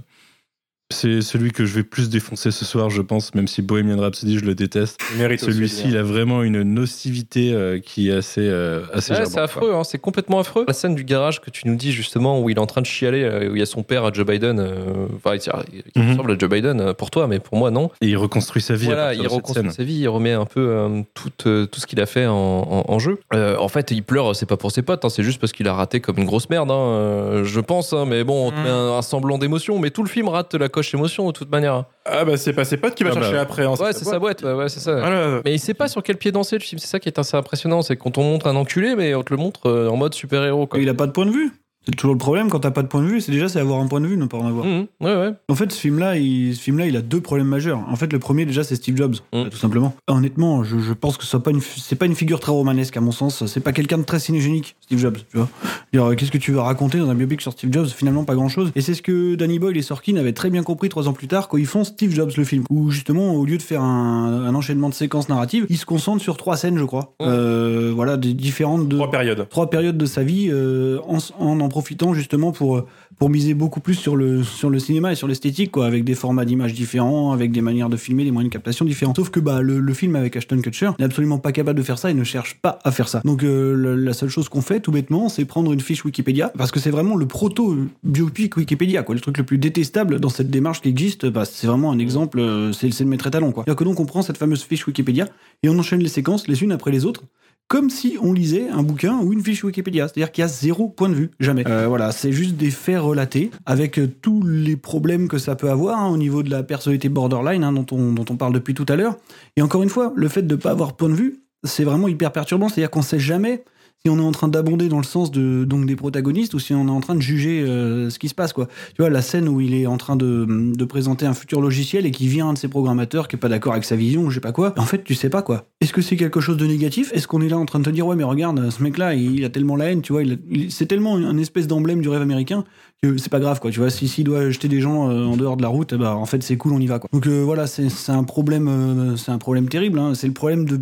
[0.92, 4.38] c'est celui que je vais plus défoncer ce soir, je pense, même si Bohemian Rhapsody,
[4.38, 5.00] je le déteste.
[5.38, 9.72] Celui-ci, il a vraiment une nocivité euh, qui est assez, euh, assez Ouais, c'est affreux,
[9.74, 10.64] hein, c'est complètement affreux.
[10.68, 12.86] La scène du garage que tu nous dis justement où il est en train de
[12.86, 16.02] chialer, euh, où il y a son père à Joe Biden, euh, enfin, il, il
[16.02, 16.10] Mhm.
[16.10, 17.90] ressemble à Joe Biden pour toi, mais pour moi non.
[18.00, 18.86] Et il reconstruit sa vie.
[18.86, 19.72] Voilà, il de cette reconstruit scène.
[19.72, 22.34] sa vie, il remet un peu euh, tout, euh, tout ce qu'il a fait en,
[22.34, 23.18] en- en jeu.
[23.34, 25.68] Euh, en fait, il pleure, c'est pas pour ses potes, hein, c'est juste parce qu'il
[25.68, 28.56] a raté comme une grosse merde, hein, euh, je pense, hein, mais bon, on te
[28.56, 28.62] Mm.
[28.62, 31.50] met un, un semblant d'émotion, mais tout le film rate la coche émotion de toute
[31.50, 31.84] manière.
[32.04, 33.20] Ah bah c'est pas ses potes qui va Ah bah.
[33.22, 33.64] chercher après.
[33.64, 34.96] hein, Ouais, c'est sa boîte, ouais, ouais, c'est ça.
[34.96, 35.40] Voilà.
[35.44, 37.36] Mais il sait pas sur quel pied danser le film, c'est ça qui est assez
[37.36, 40.14] impressionnant, c'est qu'on te montre un enculé, mais on te le montre euh, en mode
[40.14, 40.66] super-héros.
[40.66, 40.80] quoi.
[40.80, 41.52] Il a pas de point de vue.
[41.84, 43.20] C'est toujours le problème quand t'as pas de point de vue.
[43.20, 44.64] C'est déjà c'est avoir un point de vue, ne pas en avoir.
[44.64, 45.30] Mhm, ouais, ouais.
[45.48, 47.80] En fait, ce film-là, il, ce film-là, il a deux problèmes majeurs.
[47.88, 49.48] En fait, le premier déjà, c'est Steve Jobs, Mm.
[49.50, 49.94] tout simplement.
[50.06, 53.00] Honnêtement, je, je pense que c'est pas une, c'est pas une figure très romanesque à
[53.00, 53.44] mon sens.
[53.46, 55.18] C'est pas quelqu'un de très cinégénique, Steve Jobs.
[55.30, 55.48] Tu vois.
[55.96, 57.88] Euh, qu'est-ce que tu veux raconter dans un biopic sur Steve Jobs?
[57.88, 58.70] Finalement, pas grand-chose.
[58.76, 61.28] Et c'est ce que Danny Boyle et Sorkin avaient très bien compris trois ans plus
[61.28, 64.44] tard quand ils font Steve Jobs le film, où justement, au lieu de faire un,
[64.46, 67.14] un enchaînement de séquences narratives, ils se concentrent sur trois scènes, je crois.
[67.22, 69.48] Euh, voilà, des différentes de Trois périodes.
[69.48, 72.86] trois périodes de sa vie euh, en en profitant justement pour euh,
[73.18, 76.14] pour miser beaucoup plus sur le sur le cinéma et sur l'esthétique quoi avec des
[76.14, 79.14] formats d'images différents avec des manières de filmer des moyens de captation différents.
[79.16, 82.10] Sauf que bah le, film avec Ashton Kutcher n'est absolument pas capable de faire ça
[82.10, 83.20] et ne cherche pas à faire ça.
[83.24, 86.70] Donc euh, la seule chose qu'on fait tout bêtement c'est prendre une fiche Wikipédia parce
[86.70, 89.14] que c'est vraiment le proto biopic Wikipédia quoi.
[89.14, 92.38] Le truc le plus détestable dans cette démarche qui existe bah, c'est vraiment un exemple
[92.38, 93.64] euh, c'est c'est le maître étalon quoi.
[93.64, 95.26] C'est-à-dire que donc on prend cette fameuse fiche Wikipédia
[95.62, 97.24] et on enchaîne les séquences les unes après les autres
[97.68, 100.06] comme si on lisait un bouquin ou une fiche Wikipédia.
[100.06, 101.66] C'est-à-dire qu'il y a zéro point de vue, jamais.
[101.66, 105.70] Euh, voilà, c'est juste des faits relatés avec euh, tous les problèmes que ça peut
[105.70, 108.74] avoir hein, au niveau de la personnalité borderline hein, dont, on, dont on parle depuis
[108.74, 109.16] tout à l'heure.
[109.56, 112.08] Et encore une fois, le fait de ne pas avoir point de vue, c'est vraiment
[112.08, 112.68] hyper perturbant.
[112.68, 113.64] C'est-à-dire qu'on sait jamais
[114.04, 116.74] si on est en train d'abonder dans le sens de, donc des protagonistes ou si
[116.74, 118.52] on est en train de juger euh, ce qui se passe.
[118.52, 118.66] Quoi.
[118.96, 122.04] Tu vois, la scène où il est en train de, de présenter un futur logiciel
[122.04, 124.34] et qui vient un de ses programmateurs qui est pas d'accord avec sa vision je
[124.34, 124.74] sais pas quoi.
[124.76, 125.66] En fait, tu sais pas quoi.
[125.80, 127.12] Est-ce que c'est quelque chose de négatif?
[127.14, 129.44] Est-ce qu'on est là en train de te dire ouais mais regarde ce mec-là il
[129.44, 132.64] a tellement la haine, tu vois, il c'est tellement un espèce d'emblème du rêve américain
[133.02, 133.70] que c'est pas grave quoi.
[133.70, 135.96] Tu vois, si s'il doit jeter des gens euh, en dehors de la route, eh
[135.96, 137.08] ben, en fait c'est cool, on y va quoi.
[137.12, 139.98] Donc euh, voilà, c'est un problème, c'est un problème terrible.
[140.00, 140.14] hein.
[140.14, 140.80] C'est le problème de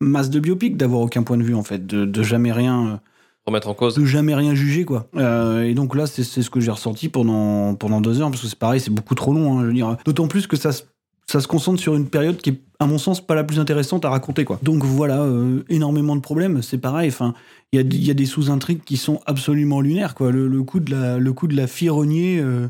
[0.00, 2.86] masse de biopic d'avoir aucun point de vue en fait, de, de jamais rien.
[2.86, 2.96] euh,
[3.46, 3.94] Remettre en cause.
[3.96, 5.06] de jamais rien juger quoi.
[5.16, 8.42] Euh, et donc là c'est c'est ce que j'ai ressenti pendant pendant deux heures parce
[8.42, 9.58] que c'est pareil c'est beaucoup trop long.
[9.58, 10.82] hein, je veux dire d'autant plus que ça se-
[11.28, 14.04] ça se concentre sur une période qui est à mon sens pas la plus intéressante
[14.04, 14.58] à raconter quoi.
[14.62, 16.60] Donc voilà euh, énormément de problèmes.
[16.62, 17.08] C'est pareil.
[17.08, 17.34] Enfin
[17.72, 20.30] il y a, il y a des sous-intrigues qui sont absolument lunaires quoi.
[20.32, 22.68] Le, le coup de la le coup de la fille reniée, euh,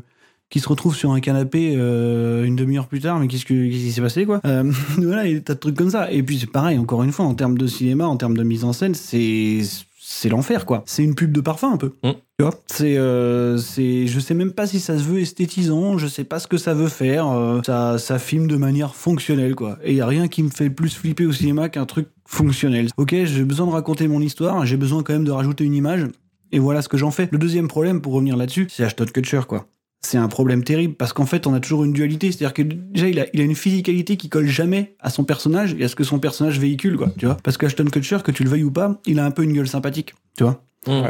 [0.49, 3.83] qui se retrouve sur un canapé euh, une demi-heure plus tard, mais qu'est-ce, que, qu'est-ce
[3.83, 6.11] qui s'est passé, quoi euh, Voilà, et tas de trucs comme ça.
[6.11, 8.63] Et puis c'est pareil, encore une fois, en termes de cinéma, en termes de mise
[8.63, 9.61] en scène, c'est
[10.09, 10.83] c'est l'enfer, quoi.
[10.85, 11.91] C'est une pub de parfum, un peu.
[12.01, 12.11] Mm.
[12.39, 12.53] Tu vois?
[12.67, 16.39] C'est, euh, c'est, je sais même pas si ça se veut esthétisant, je sais pas
[16.39, 17.27] ce que ça veut faire.
[17.27, 19.77] euh, ça, ça filme de manière fonctionnelle, quoi.
[19.83, 22.87] Et y a rien qui me fait plus flipper au cinéma qu'un truc fonctionnel.
[22.95, 26.07] Ok, j'ai besoin de raconter mon histoire, j'ai besoin quand même de rajouter une image.
[26.53, 27.27] Et voilà ce que j'en fais.
[27.29, 29.67] Le deuxième problème, pour revenir là-dessus, c'est Ashton Kutcher, quoi.
[30.09, 32.31] C'est un problème terrible parce qu'en fait, on a toujours une dualité.
[32.31, 35.75] C'est-à-dire que déjà, il a, il a une physicalité qui colle jamais à son personnage
[35.77, 37.11] et à ce que son personnage véhicule, quoi.
[37.17, 39.43] Tu vois Parce qu'Ashton Kutcher, que tu le veuilles ou pas, il a un peu
[39.43, 40.13] une gueule sympathique.
[40.37, 40.63] Tu vois.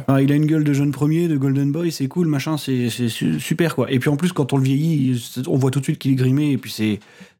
[0.07, 2.89] Enfin, il a une gueule de jeune premier, de Golden Boy, c'est cool, machin, c'est
[2.89, 3.91] c'est su- super, quoi.
[3.91, 6.15] Et puis en plus, quand on le vieillit, on voit tout de suite qu'il est
[6.15, 6.99] grimé et puis c'est.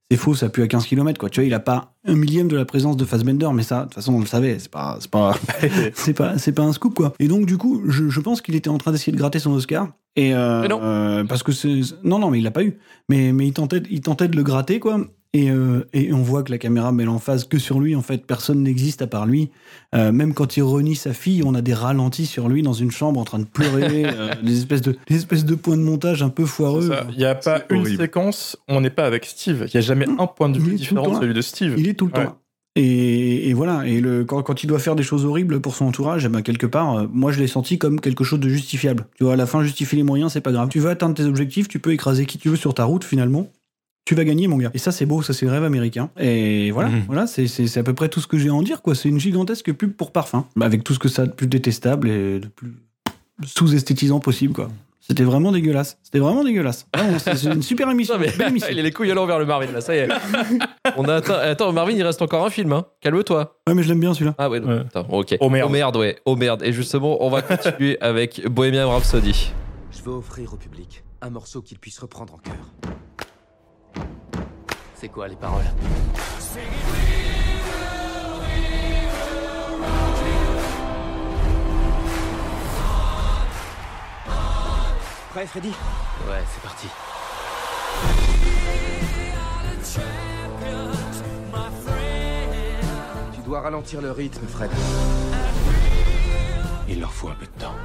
[0.10, 1.30] C'est faux, ça pue à 15 km, quoi.
[1.30, 3.84] Tu vois, il a pas un millième de la présence de Fassbender, mais ça, de
[3.86, 4.58] toute façon, on le savait.
[4.58, 5.36] C'est pas, c'est pas,
[5.96, 7.14] c'est pas, c'est pas un scoop, quoi.
[7.20, 9.52] Et donc, du coup, je, je pense qu'il était en train d'essayer de gratter son
[9.52, 9.90] Oscar.
[10.16, 10.80] Et euh, Mais non.
[10.82, 12.78] euh, parce que c'est, non, non, mais il l'a pas eu.
[13.10, 15.02] Mais, mais il tentait, il tentait de le gratter, quoi.
[15.34, 17.96] Et, euh, et on voit que la caméra met l'emphase que sur lui.
[17.96, 19.50] En fait, personne n'existe à part lui.
[19.94, 22.92] Euh, même quand il renie sa fille, on a des ralentis sur lui dans une
[22.92, 26.24] chambre en train de pleurer, euh, des espèces de, des espèces de points de montage
[26.24, 26.92] un peu foireux.
[27.12, 27.98] Il n'y a pas une horrible.
[27.98, 29.66] séquence où on n'est pas avec Steve.
[29.68, 31.76] Il n'y a jamais un point de vue différent de celui de Steve.
[31.78, 32.38] Il est tout le temps là.
[32.78, 33.88] Et, et voilà.
[33.88, 36.44] Et le, quand, quand il doit faire des choses horribles pour son entourage, eh ben,
[36.44, 39.08] quelque part, euh, moi je l'ai senti comme quelque chose de justifiable.
[39.18, 40.70] Tu vois, à la fin, justifier les moyens, c'est pas grave.
[40.70, 43.50] Tu veux atteindre tes objectifs, tu peux écraser qui tu veux sur ta route finalement.
[44.08, 44.72] Tu vas gagner, mon gars.
[44.74, 46.10] Et ça, c'est beau, ça, c'est le rêve américain.
[46.18, 47.04] Et voilà, Mhm.
[47.08, 48.96] voilà, c'est c'est- c'est à peu près tout ce que j'ai à en dire, quoi.
[48.96, 51.48] C'est une gigantesque pub pour parfum, Bah, avec tout ce que ça a de plus
[51.48, 52.72] détestable et de plus
[53.46, 54.70] sous-esthétisant possible, quoi.
[55.02, 55.98] C'était vraiment dégueulasse.
[56.04, 56.88] C'était vraiment dégueulasse.
[56.96, 58.14] Vraiment, c'est une super émission.
[58.16, 58.70] Non, mais belle émission.
[58.72, 60.08] il a les couilles à l'envers, le Marvin, là, ça y est.
[60.98, 62.86] On a atteint- Attends, Marvin, il reste encore un film, hein.
[63.02, 63.58] Calme-toi.
[63.68, 64.36] Ouais, mais je l'aime bien celui-là.
[64.38, 64.62] Ah ouais.
[64.66, 65.36] Attends, ok.
[65.42, 65.98] Oh merde.
[65.98, 66.18] ouais.
[66.24, 66.64] Oh merde.
[66.64, 69.52] Et justement, on va continuer avec Bohemian Rhapsody.
[69.92, 72.56] Je veux offrir au public un morceau qu'il puisse reprendre en cœur.
[75.00, 75.62] C'est quoi les paroles
[85.30, 85.70] Prêt, Freddy
[86.28, 86.88] Ouais, c'est parti.
[93.36, 94.72] Tu dois ralentir le rythme, Fred.
[96.90, 97.76] Il leur faut un peu de temps.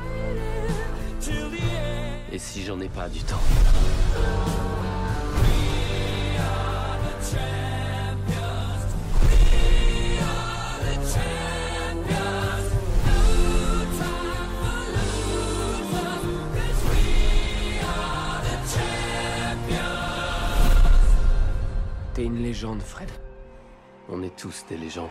[2.33, 3.43] Et si j'en ai pas du temps
[22.33, 23.11] une légende, Fred.
[24.09, 25.11] On est tous des légendes.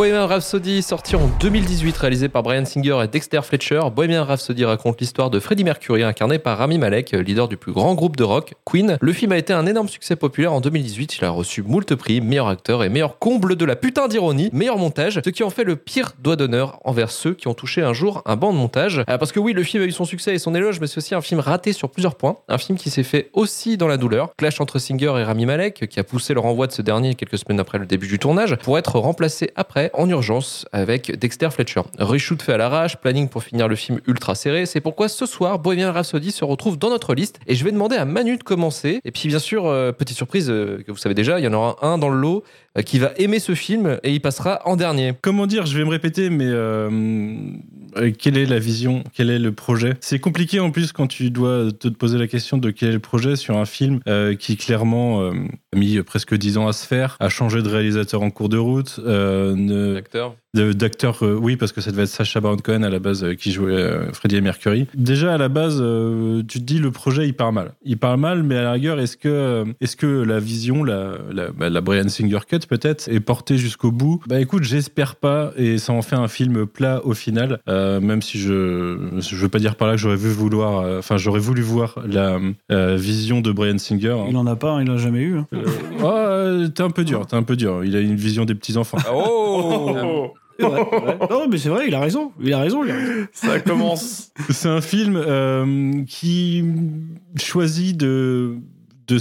[0.00, 3.82] Bohemian Rhapsody, sorti en 2018, réalisé par Brian Singer et Dexter Fletcher.
[3.94, 7.94] Bohemian Rhapsody raconte l'histoire de Freddie Mercury, incarné par Rami Malek, leader du plus grand
[7.94, 8.96] groupe de rock, Queen.
[8.98, 11.18] Le film a été un énorme succès populaire en 2018.
[11.18, 14.78] Il a reçu moult prix, meilleur acteur et meilleur comble de la putain d'ironie, meilleur
[14.78, 17.92] montage, ce qui en fait le pire doigt d'honneur envers ceux qui ont touché un
[17.92, 19.00] jour un banc de montage.
[19.00, 20.96] Euh, Parce que oui, le film a eu son succès et son éloge, mais c'est
[20.96, 22.38] aussi un film raté sur plusieurs points.
[22.48, 24.34] Un film qui s'est fait aussi dans la douleur.
[24.38, 27.36] Clash entre Singer et Rami Malek, qui a poussé le renvoi de ce dernier quelques
[27.36, 31.82] semaines après le début du tournage, pour être remplacé après en urgence avec Dexter Fletcher.
[31.98, 34.66] Reshoot fait à l'arrache, planning pour finir le film ultra serré.
[34.66, 37.96] C'est pourquoi ce soir, Bohemian Rhapsody se retrouve dans notre liste et je vais demander
[37.96, 39.00] à Manu de commencer.
[39.04, 41.52] Et puis bien sûr, euh, petite surprise euh, que vous savez déjà, il y en
[41.52, 42.44] aura un dans le lot
[42.84, 45.14] qui va aimer ce film et il passera en dernier.
[45.22, 46.88] Comment dire Je vais me répéter, mais euh,
[47.96, 49.94] euh, quelle est la vision Quel est le projet?
[50.00, 52.98] C'est compliqué en plus quand tu dois te poser la question de quel est le
[53.00, 55.32] projet sur un film euh, qui clairement euh,
[55.74, 58.58] a mis presque 10 ans à se faire, a changé de réalisateur en cours de
[58.58, 60.36] route, euh, ne- Acteur.
[60.54, 63.22] De- d'acteur, euh, oui, parce que ça devait être Sacha Baron Cohen à la base
[63.24, 64.86] euh, qui jouait euh, Freddie et Mercury.
[64.94, 67.72] Déjà à la base, euh, tu te dis le projet il part mal.
[67.84, 71.50] Il part mal, mais à la rigueur, est-ce que, est-ce que la vision, la, la,
[71.52, 74.20] bah, la Brian Singer cut peut-être, est portée jusqu'au bout?
[74.26, 77.60] Bah écoute, j'espère pas, et ça en fait un film plat au final.
[77.68, 80.98] euh, même si je, je veux pas dire par là que j'aurais vu vouloir, euh,
[80.98, 82.38] enfin j'aurais voulu voir la
[82.72, 84.16] euh, vision de Brian Singer.
[84.28, 85.38] Il en a pas, il en a jamais eu.
[85.38, 85.46] hein.
[85.54, 87.84] Euh, oh, t'es un peu dur, t'es un peu dur.
[87.84, 88.98] Il a une vision des petits enfants.
[89.12, 90.34] Oh
[90.66, 91.18] vrai, c'est vrai.
[91.30, 92.32] Non, mais c'est vrai, il a raison.
[92.40, 93.26] Il a raison, il a raison.
[93.32, 94.32] Ça commence.
[94.50, 96.64] C'est un film euh, qui
[97.36, 98.58] choisit de,
[99.06, 99.18] de,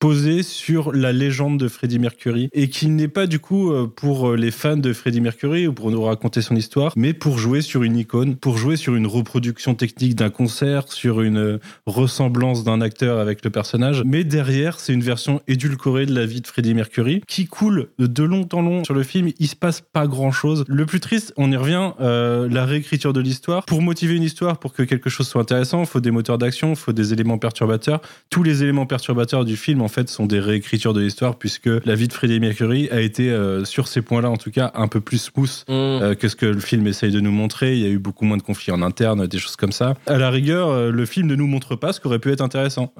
[0.00, 4.30] posé sur la légende de Freddie Mercury et qui n'est pas du coup euh, pour
[4.30, 7.60] euh, les fans de Freddie Mercury ou pour nous raconter son histoire, mais pour jouer
[7.60, 12.64] sur une icône, pour jouer sur une reproduction technique d'un concert, sur une euh, ressemblance
[12.64, 14.02] d'un acteur avec le personnage.
[14.06, 18.22] Mais derrière, c'est une version édulcorée de la vie de Freddie Mercury qui coule de
[18.22, 19.28] long en long sur le film.
[19.38, 20.64] Il se passe pas grand chose.
[20.66, 23.66] Le plus triste, on y revient, la réécriture de l'histoire.
[23.66, 26.92] Pour motiver une histoire, pour que quelque chose soit intéressant, faut des moteurs d'action, faut
[26.92, 28.00] des éléments perturbateurs.
[28.30, 31.94] Tous les éléments perturbateurs du film, en fait, sont des réécritures de l'histoire, puisque la
[31.94, 35.00] vie de Freddie Mercury a été, euh, sur ces points-là, en tout cas, un peu
[35.00, 35.72] plus smooth Mm.
[35.72, 37.74] euh, que ce que le film essaye de nous montrer.
[37.76, 39.94] Il y a eu beaucoup moins de conflits en interne, des choses comme ça.
[40.06, 42.40] À la rigueur, euh, le film ne nous montre pas ce qui aurait pu être
[42.40, 42.92] intéressant.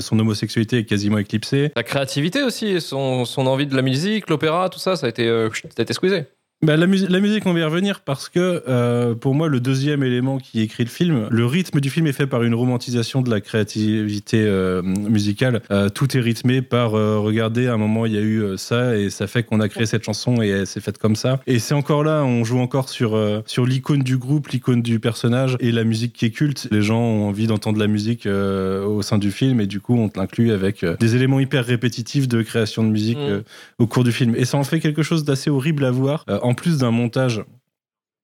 [0.00, 1.70] Son homosexualité est quasiment éclipsée.
[1.76, 5.26] La créativité aussi, son, son envie de la musique, l'opéra, tout ça, ça a été,
[5.26, 6.24] ça a été squeezé.
[6.62, 9.60] Bah, la, mus- la musique, on va y revenir parce que euh, pour moi, le
[9.60, 13.20] deuxième élément qui écrit le film, le rythme du film est fait par une romantisation
[13.20, 15.60] de la créativité euh, musicale.
[15.70, 19.10] Euh, tout est rythmé par regardez, à un moment, il y a eu ça et
[19.10, 21.38] ça fait qu'on a créé cette chanson et elle s'est faite comme ça.
[21.46, 25.58] Et c'est encore là, on joue encore sur, sur l'icône du groupe, l'icône du personnage
[25.60, 26.68] et la musique qui est culte.
[26.70, 30.08] Les gens ont envie d'entendre la musique au sein du film et du coup, on
[30.18, 33.20] l'inclut avec des éléments hyper répétitifs de création de musique Mm.
[33.28, 33.40] euh,
[33.78, 34.34] au cours du film.
[34.34, 37.42] Et ça en fait quelque chose d'assez horrible à voir, en plus d'un montage.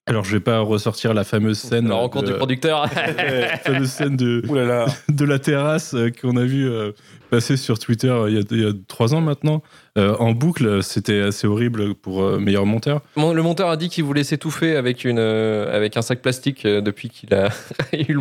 [0.06, 1.88] Alors, je vais pas ressortir la fameuse scène.
[1.88, 2.86] La rencontre de- du producteur.
[3.16, 4.86] la fameuse scène de, Ouh là là.
[5.08, 6.92] de la terrasse euh, qu'on a vu euh,
[7.30, 9.62] passer sur Twitter euh, il y a, il y a trois ans maintenant,
[9.98, 10.82] euh, en boucle.
[10.82, 13.00] C'était assez horrible pour euh, meilleur monteur.
[13.16, 16.64] Mon- le monteur a dit qu'il voulait s'étouffer avec, une, euh, avec un sac plastique
[16.64, 17.48] euh, depuis qu'il a
[17.92, 18.16] eu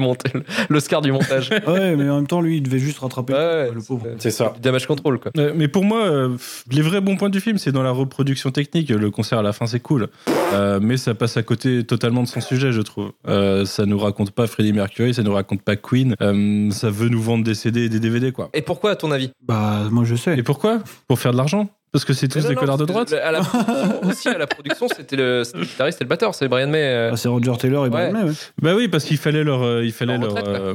[0.70, 1.50] l'Oscar du montage.
[1.68, 4.08] Ouais, mais en même temps, lui, il devait juste rattraper Ouais, le pauvre.
[4.18, 4.54] C'est ça.
[4.56, 5.32] Du damage control, quoi.
[5.38, 6.36] Euh, mais pour moi, euh,
[6.72, 8.90] les vrais bons points du film, c'est dans la reproduction technique.
[8.90, 10.08] Le concert à la fin, c'est cool.
[10.54, 13.12] Euh, mais ça passe à côté totalement de son sujet, je trouve.
[13.28, 16.16] Euh, ça nous raconte pas Freddie Mercury, ça nous raconte pas Queen.
[16.22, 18.50] Euh, ça veut nous vendre des CD et des DVD, quoi.
[18.54, 19.30] Et pourquoi, à ton avis?
[19.46, 20.38] Bah, moi, je sais.
[20.38, 20.80] Et pourquoi?
[21.08, 23.32] Pour faire de l'argent Parce que c'est tous non, des non, connards de droite À
[23.32, 26.48] la production, aussi, à la production, c'était le, c'était le guitariste et le batteur, c'est
[26.48, 26.84] Brian May.
[26.84, 27.10] euh.
[27.14, 28.24] Ah, c'est Roger Taylor et Brian Ouais.
[28.24, 28.36] May, ouais.
[28.62, 30.74] Bah oui, parce qu'il fallait leur, euh, il fallait Leur leur, retraite, euh,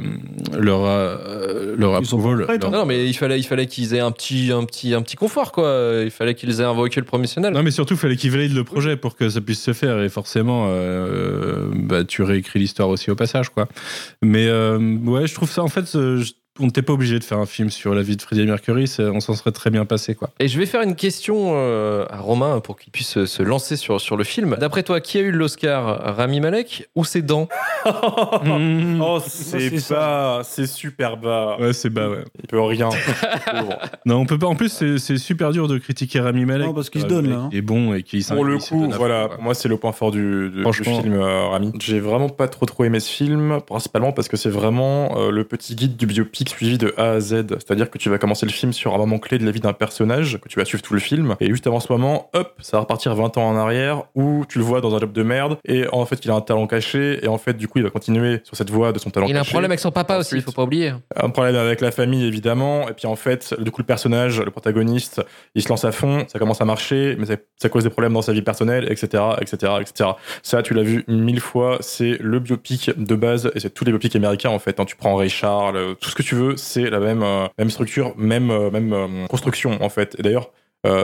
[0.59, 4.01] leur, euh, leur Ils sont leur- Non, non, mais il fallait, il fallait qu'ils aient
[4.01, 6.01] un petit, un, petit, un petit confort, quoi.
[6.03, 7.53] Il fallait qu'ils aient un véhicule promotionnel.
[7.53, 9.99] Non, mais surtout, il fallait qu'ils valident le projet pour que ça puisse se faire.
[10.01, 13.67] Et forcément, euh, bah, tu réécris l'histoire aussi au passage, quoi.
[14.21, 17.37] Mais euh, ouais, je trouve ça, en fait, je- on n'était pas obligé de faire
[17.39, 18.91] un film sur la vie de Freddie Mercury.
[18.99, 20.29] On s'en serait très bien passé, quoi.
[20.39, 23.99] Et je vais faire une question euh, à Romain pour qu'il puisse se- lancer sur,
[23.99, 24.55] sur le film.
[24.59, 26.15] D'après toi, qui a eu l'Oscar?
[26.15, 27.47] Rami Malek ou ses dents
[28.43, 29.01] Mmh.
[29.01, 31.57] Oh, c'est bas, c'est super bas.
[31.59, 32.23] Ouais, c'est bas, ouais.
[32.41, 32.89] Il peut rien.
[34.05, 34.47] Non, on peut pas.
[34.47, 36.67] En plus, c'est super dur de critiquer Rami Malek.
[36.67, 37.47] Non, parce qu'il se donne, là, hein.
[37.51, 40.11] qui est bon et qui Pour le il coup, voilà, moi c'est le point fort
[40.11, 41.71] du, du- du film euh, Rami.
[41.81, 45.43] J'ai vraiment pas trop trop aimé ce film, principalement parce que c'est vraiment euh, le
[45.43, 47.45] petit guide du biopic suivi de A à Z.
[47.49, 49.73] C'est-à-dire que tu vas commencer le film sur un moment clé de la vie d'un
[49.73, 52.77] personnage, que tu vas suivre tout le film, et juste avant ce moment, hop, ça
[52.77, 55.57] va repartir 20 ans en arrière, où tu le vois dans un job de merde,
[55.65, 57.89] et en fait il a un talent caché, et en fait du coup il va
[57.89, 59.51] continuer sur cette voie de son talent Il a un caché.
[59.51, 60.93] problème avec son papa aussi, il faut pas oublier.
[61.15, 62.87] Un problème avec la famille, évidemment.
[62.89, 65.21] Et puis en fait, du coup, le personnage, le protagoniste,
[65.55, 68.13] il se lance à fond, ça commence à marcher, mais ça, ça cause des problèmes
[68.13, 70.09] dans sa vie personnelle, etc., etc., etc.
[70.43, 73.91] Ça, tu l'as vu mille fois, c'est le biopic de base, et c'est tous les
[73.91, 74.79] biopics américains, en fait.
[74.79, 74.85] hein.
[74.85, 78.51] Tu prends Ray Charles, euh, tout ce que tu c'est la même, euh, structure, même,
[78.51, 80.15] euh, même euh, construction, en fait.
[80.19, 80.51] Et d'ailleurs,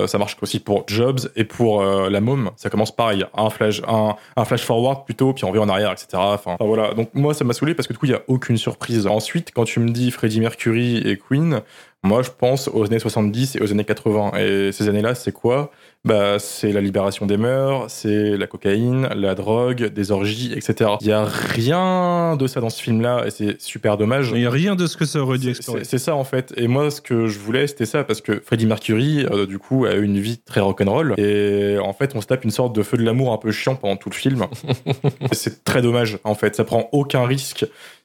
[0.05, 2.51] ça marche aussi pour Jobs et pour la môme.
[2.55, 6.07] Ça commence pareil, un flash, un, flash forward plutôt, puis on revient en arrière, etc.
[6.17, 6.93] Enfin, voilà.
[6.93, 9.07] Donc moi, ça m'a saoulé parce que du coup, il y a aucune surprise.
[9.07, 11.61] Ensuite, quand tu me dis Freddie Mercury et Queen,
[12.03, 14.34] moi, je pense aux années 70 et aux années 80.
[14.38, 15.71] Et ces années-là, c'est quoi?
[16.04, 20.89] Bah, c'est la libération des mœurs, c'est la cocaïne, la drogue, des orgies, etc.
[21.02, 24.32] Il y a rien de ça dans ce film-là, et c'est super dommage.
[24.34, 25.84] Il n'y a rien de ce que ça aurait dû C'est- explorer.
[25.84, 26.56] C'est ça en fait.
[26.58, 29.86] Et moi, ce que je voulais, c'était ça parce que Freddie Mercury, euh, du coup,
[29.86, 31.14] a eu une vie très rock'n'roll.
[31.20, 33.76] Et en fait, on se tape une sorte de feu de l'amour un peu chiant
[33.76, 34.47] pendant tout le film.
[35.34, 36.56] C'est très dommage en fait.
[36.56, 37.64] Ça prend aucun risque.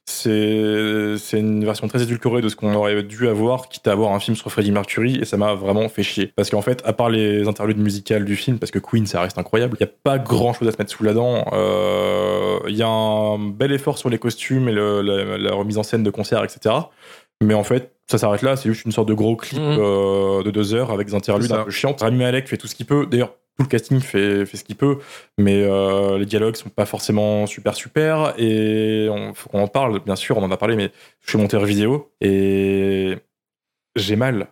[0.09, 4.13] C'est c'est une version très édulcorée de ce qu'on aurait dû avoir, quitte à avoir
[4.13, 5.19] un film sur Freddie Mercury.
[5.21, 6.33] Et ça m'a vraiment fait chier.
[6.37, 9.37] Parce qu'en fait, à part les interludes musicales du film, parce que Queen, ça reste
[9.37, 11.45] incroyable, il n'y a pas grand chose à se mettre sous la dent.
[11.53, 15.79] Euh, Il y a un bel effort sur les costumes et le- la- la remise
[15.79, 16.75] en scène de concert, etc.
[17.43, 18.57] Mais en fait, ça s'arrête là.
[18.57, 19.77] C'est juste une sorte de gros clip Mhm.
[19.79, 22.01] euh, de deux heures avec des interludes un peu chiantes.
[22.01, 23.07] Rami Malek fait tout ce qu'il peut.
[23.07, 24.99] D'ailleurs, tout le casting fait, ce qu'il peut,
[25.39, 28.35] mais euh, les dialogues sont pas forcément super super.
[28.39, 30.91] Et on, qu'on en parle, bien sûr, on en a parlé, mais
[31.23, 33.17] je suis monteur vidéo et
[33.97, 34.49] j'ai mal.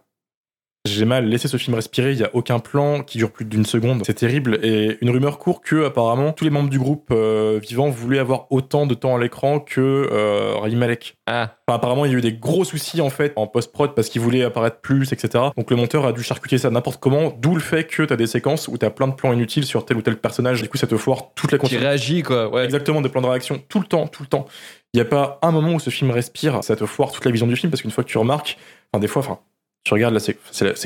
[0.87, 2.13] J'ai mal laissé ce film respirer.
[2.13, 4.03] Il y a aucun plan qui dure plus d'une seconde.
[4.05, 4.59] C'est terrible.
[4.63, 8.53] Et une rumeur court que apparemment tous les membres du groupe euh, vivant voulaient avoir
[8.53, 11.17] autant de temps à l'écran que euh, Rami Malek.
[11.27, 14.11] Ah, Enfin, apparemment, il y a eu des gros soucis en fait en post-prod parce
[14.11, 15.45] qu'il voulait apparaître plus, etc.
[15.57, 17.33] Donc le monteur a dû charcuter ça n'importe comment.
[17.41, 19.97] D'où le fait que t'as des séquences où t'as plein de plans inutiles sur tel
[19.97, 20.61] ou tel personnage.
[20.61, 21.87] Du coup, ça te foire toute la qui continuité.
[21.89, 22.51] réagit, quoi.
[22.51, 22.63] Ouais.
[22.63, 24.45] Exactement, des plans de réaction tout le temps, tout le temps.
[24.93, 27.31] Il n'y a pas un moment où ce film respire, ça te foire toute la
[27.31, 28.59] vision du film parce qu'une fois que tu remarques,
[28.93, 29.39] enfin des fois, enfin,
[29.85, 30.39] tu regardes là, c'est-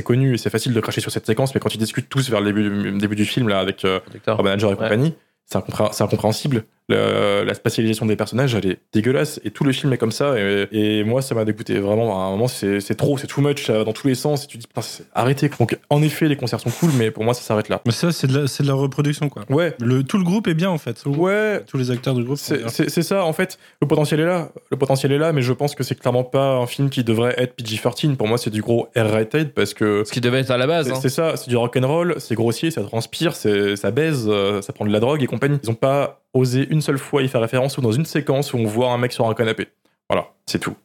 [0.02, 2.40] connu et c'est facile de cracher sur cette séquence, mais quand ils discutent tous vers
[2.40, 4.00] le début, du- début du film là avec euh,
[4.42, 4.78] Manager et Ouais.
[4.80, 5.14] compagnie,
[5.46, 6.64] c'est incompré- c'est incompréhensible.
[6.88, 10.38] Le- la spatialisation des personnages, elle est dégueulasse et tout le film est comme ça.
[10.38, 11.78] Et, et moi, ça m'a dégoûté.
[11.78, 14.14] Vraiment, à un moment, c'est c'est trop, c'est too much ça va dans tous les
[14.14, 14.44] sens.
[14.44, 14.80] Et tu te dis, putain,
[15.14, 15.50] arrêtez.
[15.58, 17.80] Donc, en effet, les concerts sont cool, mais pour moi, ça s'arrête là.
[17.86, 19.44] Mais ça, c'est de, de la reproduction, quoi.
[19.50, 21.02] Ouais, Le, tout le groupe est bien, en fait.
[21.06, 22.68] ouais, Tous les acteurs du groupe sont C'est bien.
[22.68, 23.58] c'est- c'est ça, en fait.
[23.82, 24.50] Le potentiel est là.
[24.70, 27.34] Le potentiel est là, mais je pense que c'est clairement pas un film qui devrait
[27.36, 28.16] être PG-13.
[28.16, 30.04] Pour moi, c'est du gros R-rated parce que.
[30.06, 30.86] Ce qui devait être à la base.
[30.86, 30.98] C'est hein.
[31.02, 34.90] c'est ça, c'est du rock'n'roll, c'est grossier, ça transpire, ça baise, euh, ça prend de
[34.92, 35.58] la drogue et compagnie.
[35.62, 38.58] Ils ont pas osé une seule fois y faire référence ou dans une séquence où
[38.58, 39.68] on voit un mec sur un canapé.
[40.08, 40.76] Voilà, c'est tout.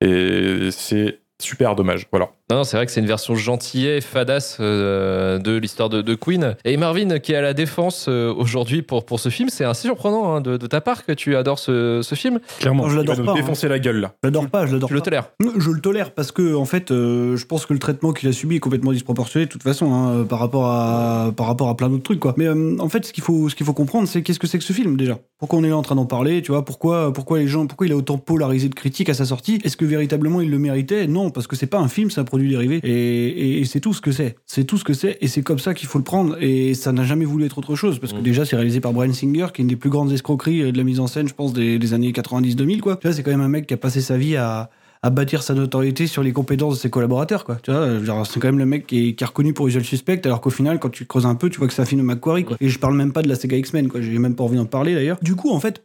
[0.00, 2.06] Et c'est super dommage.
[2.10, 2.30] Voilà.
[2.50, 6.14] Non, non, c'est vrai que c'est une version gentillet, fadasse euh, de l'histoire de, de
[6.14, 6.54] Queen.
[6.64, 9.82] Et Marvin, qui est à la défense euh, aujourd'hui pour, pour ce film, c'est assez
[9.88, 12.40] surprenant hein, de, de ta part que tu adores ce, ce film.
[12.58, 12.82] Clairement.
[12.84, 13.32] Moi, je Il va l'adore nous pas.
[13.32, 13.34] hein.
[13.34, 14.12] défoncer la gueule là.
[14.22, 15.30] Je l'adore pas, je l'adore Tu le tolères.
[15.58, 18.32] Je le tolère parce que en fait, euh, je pense que le traitement qu'il a
[18.32, 21.88] subi est complètement disproportionné de toute façon hein, par rapport à par rapport à plein
[21.88, 22.34] d'autres trucs quoi.
[22.36, 24.58] Mais euh, en fait, ce qu'il faut ce qu'il faut comprendre, c'est qu'est-ce que c'est
[24.58, 25.18] que ce film déjà?
[25.38, 26.64] Pourquoi on est là en train d'en parler, tu vois?
[26.64, 29.58] Pourquoi pourquoi les gens pourquoi il a autant polarisé de critiques à sa sortie?
[29.64, 31.06] Est-ce que véritablement il le méritait?
[31.06, 32.90] Non, parce que c'est pas un film, c'est un produit dérivé et,
[33.28, 34.36] et- et c'est tout ce que c'est.
[34.46, 36.92] C'est tout ce que c'est et c'est comme ça qu'il faut le prendre et ça
[36.92, 38.22] n'a jamais voulu être autre chose parce que Mm.
[38.22, 40.78] déjà c'est réalisé par Brian Singer qui est une des plus grandes escroqueries euh, de
[40.78, 42.96] la mise en scène, je pense des, des années 90-2000 quoi.
[42.96, 44.70] Tu vois, c'est quand même un mec qui a passé sa vie à
[45.04, 47.56] à bâtir sa notoriété sur les compétences de ses collaborateurs, quoi.
[47.60, 49.82] Tu vois, euh, c'est quand même le mec qui est, qui est reconnu pour Usual
[49.82, 52.02] Suspect, alors qu'au final, quand tu creuses un peu, tu vois que c'est un film
[52.02, 52.56] de McQuarrie, quoi.
[52.60, 54.00] Et je parle même pas de la Sega X-Men, quoi.
[54.00, 55.18] J'ai même pas envie d'en parler, d'ailleurs.
[55.20, 55.82] Du coup, en fait,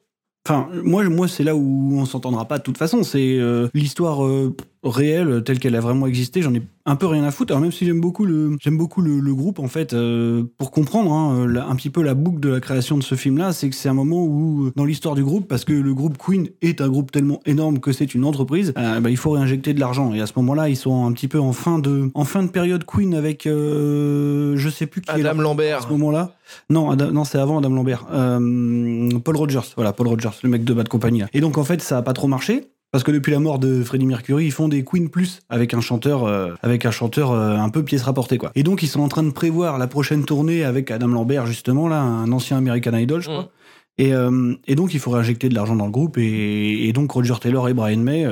[0.48, 3.02] enfin, moi, moi, c'est là où on s'entendra pas de toute façon.
[3.02, 4.56] C'est euh, l'histoire euh,
[4.90, 6.42] réelle telle qu'elle a vraiment existé.
[6.42, 7.52] J'en ai un peu rien à foutre.
[7.52, 10.72] Alors même si j'aime beaucoup le, j'aime beaucoup le, le groupe, en fait, euh, pour
[10.72, 13.70] comprendre hein, la- un petit peu la boucle de la création de ce film-là, c'est
[13.70, 16.80] que c'est un moment où, dans l'histoire du groupe, parce que le groupe Queen est
[16.82, 20.14] un groupe tellement énorme que c'est une entreprise, euh, bah, il faut réinjecter de l'argent.
[20.14, 22.50] Et à ce moment-là, ils sont un petit peu en fin de, en fin de
[22.50, 25.84] période Queen avec, euh, je sais plus qui est là Adam à Lambert.
[25.84, 26.32] ce moment-là.
[26.70, 28.06] Non, Adam- non, c'est avant Adam Lambert.
[28.14, 31.20] Euh, Paul Rogers, voilà, Paul Rogers, le mec de Bad Company.
[31.20, 31.28] là.
[31.34, 32.70] Et donc en fait, ça a pas trop marché.
[32.92, 35.82] Parce que depuis la mort de Freddie Mercury, ils font des Queen Plus avec un
[35.82, 38.52] chanteur, euh, avec un chanteur euh, un peu pièce rapportée quoi.
[38.56, 41.88] Et donc ils sont en train de prévoir la prochaine tournée avec Adam Lambert justement
[41.88, 43.44] là, un ancien American Idol, je crois.
[43.44, 43.48] Mm.
[44.00, 47.12] Et, euh, et donc il faut réinjecter de l'argent dans le groupe et, et donc
[47.12, 48.26] Roger Taylor et Brian May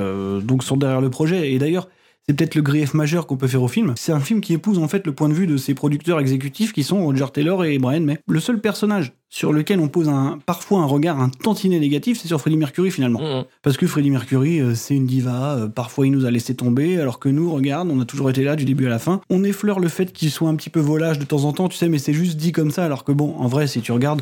[0.44, 1.52] donc sont derrière le projet.
[1.52, 1.90] Et d'ailleurs
[2.28, 3.94] c'est peut-être le grief majeur qu'on peut faire au film.
[3.98, 6.74] C'est un film qui épouse en fait le point de vue de ses producteurs exécutifs
[6.74, 8.18] qui sont Roger Taylor et Brian May.
[8.28, 12.28] Le seul personnage sur lequel on pose un, parfois un regard un tantinet négatif, c'est
[12.28, 13.20] sur Freddie Mercury finalement.
[13.22, 13.44] Mhm.
[13.62, 17.00] Parce que Freddie Mercury, euh, c'est une diva, euh, parfois il nous a laissé tomber,
[17.00, 19.22] alors que nous, regarde, on a toujours été là du début à la fin.
[19.30, 21.78] On effleure le fait qu'il soit un petit peu volage de temps en temps, tu
[21.78, 24.22] sais, mais c'est juste dit comme ça, alors que bon, en vrai, si tu regardes,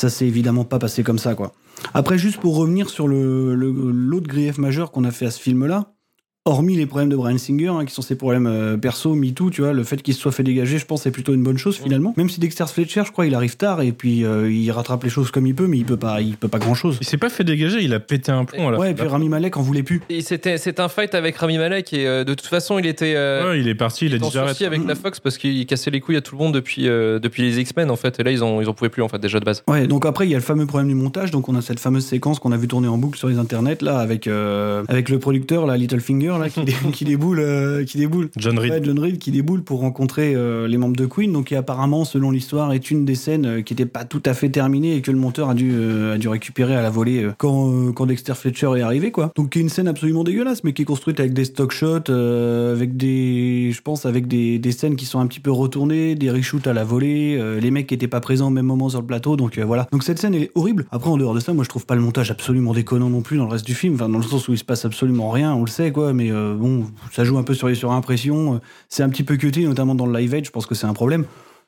[0.00, 1.52] ça s'est évidemment pas passé comme ça, quoi.
[1.92, 5.40] Après, juste pour revenir sur le- le- l'autre grief majeur qu'on a fait à ce
[5.40, 5.92] film-là,
[6.44, 9.60] hormis les problèmes de Brian Singer, hein, qui sont ses problèmes euh, perso, MeToo, tu
[9.62, 11.76] vois, le fait qu'il se soit fait dégager, je pense, c'est plutôt une bonne chose
[11.76, 12.14] finalement.
[12.16, 15.10] Même si Dexter Fletcher, je crois, il arrive tard et puis euh, il rattrape les
[15.10, 16.98] choses comme il peut, mais il peut pas, il peut pas grand chose.
[17.00, 19.06] Il s'est pas fait dégager, il a pété un plomb à la Ouais, et puis
[19.06, 20.02] Rami Malek en voulait plus.
[20.10, 23.14] Et c'était c'est un fight avec Rami Malek et euh, de toute façon il était
[23.16, 24.60] euh, Ouais, il est parti, il a en dit j'arrête.
[24.62, 27.42] avec la Fox parce qu'il cassait les couilles à tout le monde depuis euh, depuis
[27.42, 29.38] les X-Men en fait et là ils ont ils en pouvaient plus en fait déjà
[29.38, 29.62] de base.
[29.68, 31.78] Ouais, donc après il y a le fameux problème du montage, donc on a cette
[31.78, 35.08] fameuse séquence qu'on a vu tourner en boucle sur les internets là avec euh, avec
[35.08, 38.30] le producteur là Littlefinger là qui, dé- qui déboule euh, qui déboule.
[38.36, 38.72] John Reed.
[38.72, 42.04] Ouais, John Reed qui déboule pour rencontrer euh, les membres de Queen, donc qui apparemment,
[42.04, 45.02] selon l'histoire, est une des scènes euh, qui n'était pas tout à fait terminée et
[45.02, 45.72] que le monteur a dû,
[46.12, 49.32] a dû récupérer à la volée quand, quand Dexter Fletcher est arrivé, quoi.
[49.36, 52.10] Donc qui est une scène absolument dégueulasse, mais qui est construite avec des stock shots,
[52.10, 56.30] avec des, je pense, avec des, des scènes qui sont un petit peu retournées, des
[56.30, 59.06] reshoots à la volée, les mecs qui étaient pas présents au même moment sur le
[59.06, 59.86] plateau, donc voilà.
[59.92, 60.86] Donc cette scène elle est horrible.
[60.90, 63.36] Après, en dehors de ça, moi je trouve pas le montage absolument déconnant non plus
[63.38, 65.54] dans le reste du film, enfin dans le sens où il se passe absolument rien,
[65.54, 68.54] on le sait, quoi, mais euh, bon, ça joue un peu sur les surimpressions.
[68.54, 68.58] euh,
[68.88, 70.94] C'est un petit peu cuté, notamment dans le live edge, je pense que c'est un
[70.94, 71.24] problème.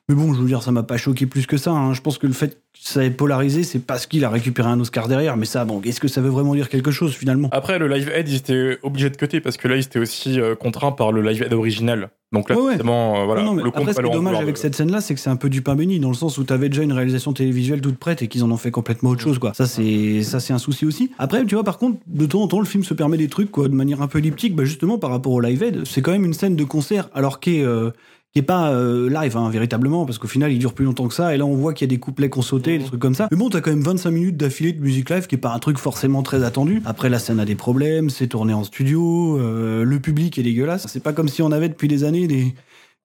[0.07, 1.71] Mais bon, je veux dire, ça m'a pas choqué plus que ça.
[1.71, 1.93] hein.
[1.95, 4.79] Je pense que le fait que ça ait polarisé, c'est parce qu'il a récupéré un
[4.79, 5.35] Oscar derrière.
[5.35, 7.49] Mais ça, bon, est-ce que ça veut vraiment dire quelque chose finalement?
[7.51, 10.39] Après, le live aid, ils étaient obligés de cutter parce que là, ils étaient aussi
[10.39, 12.09] euh, contraints par le live aid original.
[12.31, 14.53] Donc là, Ouais, forcément, euh, voilà, Non, non, le après, ce qui est dommage avec
[14.55, 16.43] de- cette scène-là, c'est que c'est un peu du pain béni, dans le sens où
[16.43, 19.39] t'avais déjà une réalisation télévisuelle toute prête et qu'ils en ont fait complètement autre chose,
[19.39, 19.53] quoi.
[19.55, 21.09] Ça, c'est, ça, c'est un souci aussi.
[21.17, 23.49] Après, tu vois, par contre, de temps en temps, le film se permet des trucs,
[23.51, 25.83] quoi, de manière un peu elliptique, bah, justement, par rapport au live aid.
[25.87, 27.89] C'est quand même une scène de concert, alors qui est, euh,
[28.35, 31.13] qui est pas euh, live, hein, véritablement, parce qu'au final, il dure plus longtemps que
[31.13, 33.15] ça, et là, on voit qu'il y a des couplets qu'on sauté, des trucs comme
[33.15, 33.29] ça.
[33.31, 35.59] Mais bon, t'as quand même 25 minutes d'affilée de musique live, qui est pas un
[35.59, 36.81] truc forcément très attendu.
[36.83, 40.85] Après, la scène a des problèmes, c'est tourné en studio, euh, le public est dégueulasse.
[40.89, 42.53] C'est pas comme si on avait depuis des années des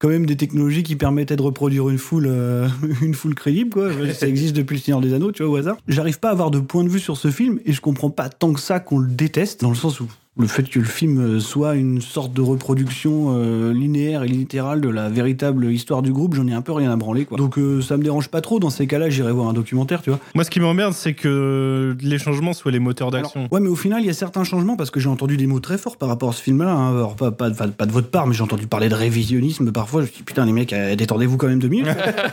[0.01, 2.66] quand même des technologies qui permettaient de reproduire une foule, euh,
[3.03, 3.91] une foule crédible, quoi.
[4.14, 5.76] Ça existe depuis le Seigneur des Anneaux, tu vois, au hasard.
[5.87, 8.31] J'arrive pas à avoir de point de vue sur ce film et je comprends pas
[8.31, 10.09] tant que ça qu'on le déteste, dans le sens où
[10.39, 14.81] le fait que le film euh, soit une sorte de reproduction euh, linéaire et littérale
[14.81, 17.37] de la véritable histoire du groupe, j'en ai un peu rien à branler, quoi.
[17.37, 18.61] Donc euh, ça me dérange pas trop.
[18.61, 20.20] Dans ces cas-là, j'irai voir un documentaire, tu vois.
[20.37, 23.49] Moi, ce qui m'emmerde, c'est que les changements soient les moteurs d'action.
[23.51, 25.61] Ouais, mais au final, il y a certains changements parce que j'ai entendu des mots
[25.61, 26.72] très forts par rapport à ce film-là.
[26.72, 26.91] hein.
[26.97, 30.03] Alors, pas, pas, pas- pas de votre part, mais j'ai entendu parler de révisionnisme parfois.
[30.03, 31.89] Je me dis, putain, les mecs, détendez-vous quand même deux minutes.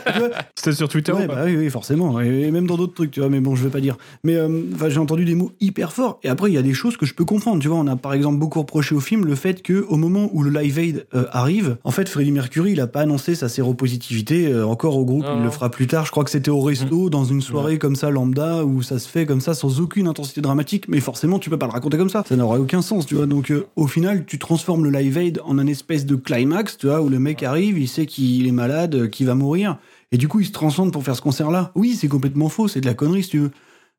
[0.54, 2.20] C'était sur Twitter Ouais, ou pas bah oui, oui, forcément.
[2.20, 3.96] Et même dans d'autres trucs, tu vois, mais bon, je vais pas dire.
[4.24, 4.48] Mais euh,
[4.88, 6.20] j'ai entendu des mots hyper forts.
[6.22, 7.60] Et après, il y a des choses que je peux comprendre.
[7.60, 10.30] Tu vois, on a par exemple beaucoup reproché au film le fait que au moment
[10.32, 13.48] où le Live Aid euh, arrive, en fait, Freddie Mercury, il a pas annoncé sa
[13.48, 15.24] séropositivité euh, encore au groupe.
[15.36, 16.06] Il le fera plus tard.
[16.06, 19.08] Je crois que c'était au resto, dans une soirée comme ça, lambda, où ça se
[19.08, 20.86] fait comme ça, sans aucune intensité dramatique.
[20.88, 22.24] Mais forcément, tu peux pas le raconter comme ça.
[22.28, 23.26] Ça n'aurait aucun sens, tu vois.
[23.26, 26.86] Donc, euh, au final, tu transformes le Live Aid en un espèce de climax, tu
[26.86, 29.78] vois, où le mec arrive, il sait qu'il est malade, qu'il va mourir.
[30.12, 31.72] Et du coup, il se transcende pour faire ce concert-là.
[31.74, 33.50] Oui, c'est complètement faux, c'est de la connerie, si tu veux.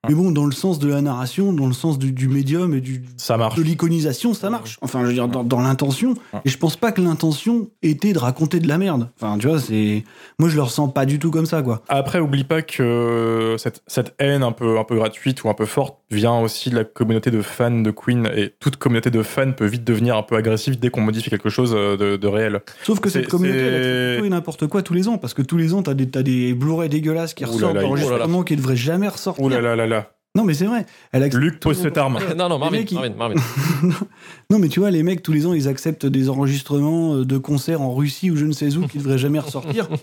[0.08, 2.80] Mais bon, dans le sens de la narration, dans le sens du, du médium et
[2.80, 3.58] du, Ça marche.
[3.58, 4.78] de l'iconisation, ça marche.
[4.82, 6.14] Enfin, je veux dire, dans, dans l'intention.
[6.45, 9.10] Et je pense pas que l'intention était de raconter de la merde.
[9.20, 10.06] Enfin, tu vois, c'est.
[10.39, 11.82] Moi, je le ressens pas du tout comme ça, quoi.
[11.89, 15.66] Après, oublie pas que cette, cette haine un peu, un peu gratuite ou un peu
[15.66, 18.30] forte vient aussi de la communauté de fans de Queen.
[18.36, 21.50] Et toute communauté de fans peut vite devenir un peu agressive dès qu'on modifie quelque
[21.50, 22.62] chose euh, de, de réel.
[22.84, 25.18] Sauf que cette communauté, elle et n'importe quoi tous les ans.
[25.18, 28.43] Parce que tous les ans, t'as des, t'as des Blu-ray dégueulasses qui ressortent là, d'enregistrements
[28.43, 29.43] qui devraient jamais ressortir.
[29.43, 29.89] Ouh là là là là.
[30.36, 30.86] Non, mais c'est vrai.
[31.11, 32.19] Elle accepte Luc, pose cette arme.
[32.38, 33.36] Non, non, Les Marvin, mecs, ils- Marvin, Marvin.
[34.51, 37.38] Non, mais tu vois, les mecs, tous les ans, ils acceptent des enregistrements euh, de
[37.38, 39.89] concerts en Russie ou je ne sais où qui devraient jamais ressortir.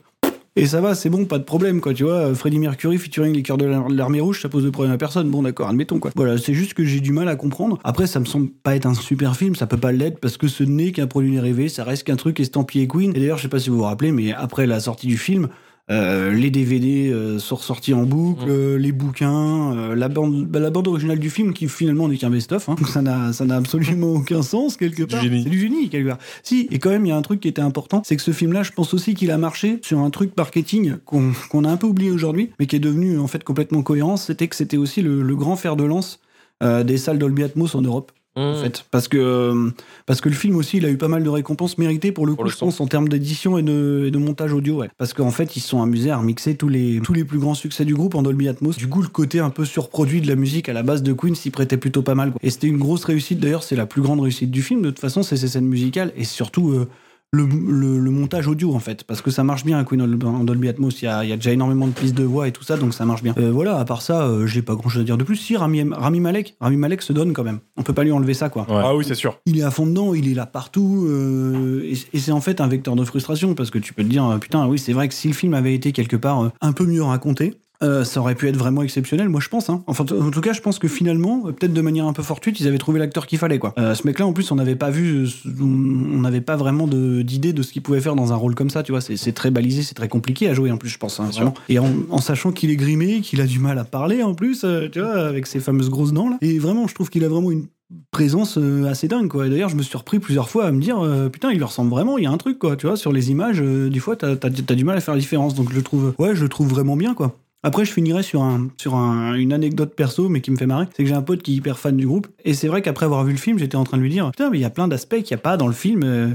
[0.59, 1.93] Et ça va, c'est bon, pas de problème, quoi.
[1.93, 4.95] Tu vois, Freddie Mercury featuring les cœurs de l'ar- l'armée rouge, ça pose de problème
[4.95, 5.31] à personne.
[5.31, 6.11] Bon, d'accord, admettons, quoi.
[6.17, 7.79] Voilà, c'est juste que j'ai du mal à comprendre.
[7.85, 10.49] Après, ça me semble pas être un super film, ça peut pas l'être parce que
[10.49, 13.11] ce n'est qu'un produit dérivé, ça reste qu'un truc estampillé Queen.
[13.15, 15.49] Et d'ailleurs, je sais pas si vous vous rappelez, mais après la sortie du film,
[15.89, 20.59] euh, les DVD euh, sont ressortis en boucle, euh, les bouquins, euh, la bande, bah,
[20.59, 22.69] la bande originale du film qui finalement n'est qu'un best-of.
[22.69, 22.77] Hein.
[22.87, 25.23] Ça n'a, ça n'a absolument aucun sens quelque part.
[25.23, 26.19] C'est du génie quelque part.
[26.43, 28.33] Si, et quand même il y a un truc qui était important, c'est que ce
[28.33, 31.77] film-là, je pense aussi qu'il a marché sur un truc marketing qu'on, qu'on a un
[31.77, 34.17] peu oublié aujourd'hui, mais qui est devenu en fait complètement cohérent.
[34.17, 36.21] C'était que c'était aussi le, le grand fer de lance
[36.63, 38.63] euh, des salles Dolby Atmos en Europe en Mmh.
[38.63, 38.85] fait.
[38.91, 39.73] Parce que,
[40.05, 42.33] parce que le film aussi, il a eu pas mal de récompenses méritées pour le
[42.35, 44.77] Pour coup, le je pense, en termes d'édition et de, et de montage audio.
[44.81, 44.89] Ouais.
[44.99, 47.55] Parce qu'en fait, ils se sont amusés à remixer tous les, tous les plus grands
[47.55, 48.77] succès du groupe en Dolby Atmos.
[48.77, 51.35] Du coup, le côté un peu surproduit de la musique à la base de Queen
[51.35, 52.31] s'y prêtait plutôt pas mal.
[52.31, 52.41] quoi.
[52.43, 53.41] Et c'était une grosse réussite.
[53.41, 54.83] D'ailleurs, c'est la plus grande réussite du film.
[54.83, 56.71] De toute façon, c'est ces scènes musicales et surtout.
[56.71, 56.89] euh,
[57.33, 60.27] le, le- le montage audio en fait parce que ça marche bien à Queen en
[60.27, 61.03] en Dolby Atmos.
[61.03, 62.77] Il y a, il y a déjà énormément de pistes de voix et tout ça
[62.77, 63.35] donc ça marche bien.
[63.39, 65.37] Euh, voilà à part ça euh, j'ai pas grand chose à dire de plus.
[65.37, 67.59] Si Rami, Rami Malek Rami Malek se donne quand même.
[67.77, 68.67] On peut pas lui enlever ça quoi.
[68.71, 69.39] Ah oui, c'est sûr.
[69.47, 72.61] il est à fond dedans, il est là partout, euh, et, et c'est en fait
[72.61, 75.15] un vecteur de frustration parce que tu peux te dire, putain, oui, c'est vrai que
[75.15, 78.35] si le film avait été quelque part euh, un peu mieux raconté, euh, ça aurait
[78.35, 79.71] pu être vraiment exceptionnel, moi je pense.
[79.71, 79.83] Hein.
[79.87, 82.69] Enfin, en tout cas, je pense que finalement, peut-être de manière un peu fortuite, ils
[82.69, 83.59] avaient trouvé l'acteur qu'il fallait.
[83.59, 83.75] Quoi.
[83.79, 87.53] Euh, ce mec-là, en plus, on n'avait pas vu, euh, on n'avait pas vraiment d'idée
[87.53, 88.83] de, ce qu'il pouvait faire dans un rôle comme ça.
[88.83, 91.21] Tu vois, c'est très balisé, c'est très compliqué à jouer en plus, je pense.
[91.21, 91.55] hein, vraiment.
[91.69, 94.65] Et en, en sachant qu'il est grimé, qu'il a du mal à parler en plus,
[94.65, 96.39] euh, tu vois, avec ses fameuses grosses dents là.
[96.41, 97.67] Et vraiment, je trouve qu'il a vraiment une
[98.11, 98.59] présence
[98.89, 99.49] assez dingue quoi.
[99.49, 102.19] D'ailleurs, je me suis repris plusieurs fois à me dire euh, putain, il ressemble vraiment,
[102.19, 104.33] il y a un truc quoi, tu vois, sur les images euh, des fois t'as
[104.33, 105.55] as, du mal à faire la différence.
[105.55, 107.37] Donc je le trouve ouais, je le trouve vraiment bien quoi.
[107.67, 110.87] Après, je finirai sur, un, sur un- une anecdote perso, mais qui me fait marrer.
[110.97, 112.29] C'est que j'ai un pote qui est hyper fan du groupe.
[112.45, 114.51] Et c'est vrai qu'après avoir vu le film, j'étais en train de lui dire Putain,
[114.51, 116.03] mais il y a plein d'aspects qu'il n'y a pas dans le film.
[116.05, 116.29] euh,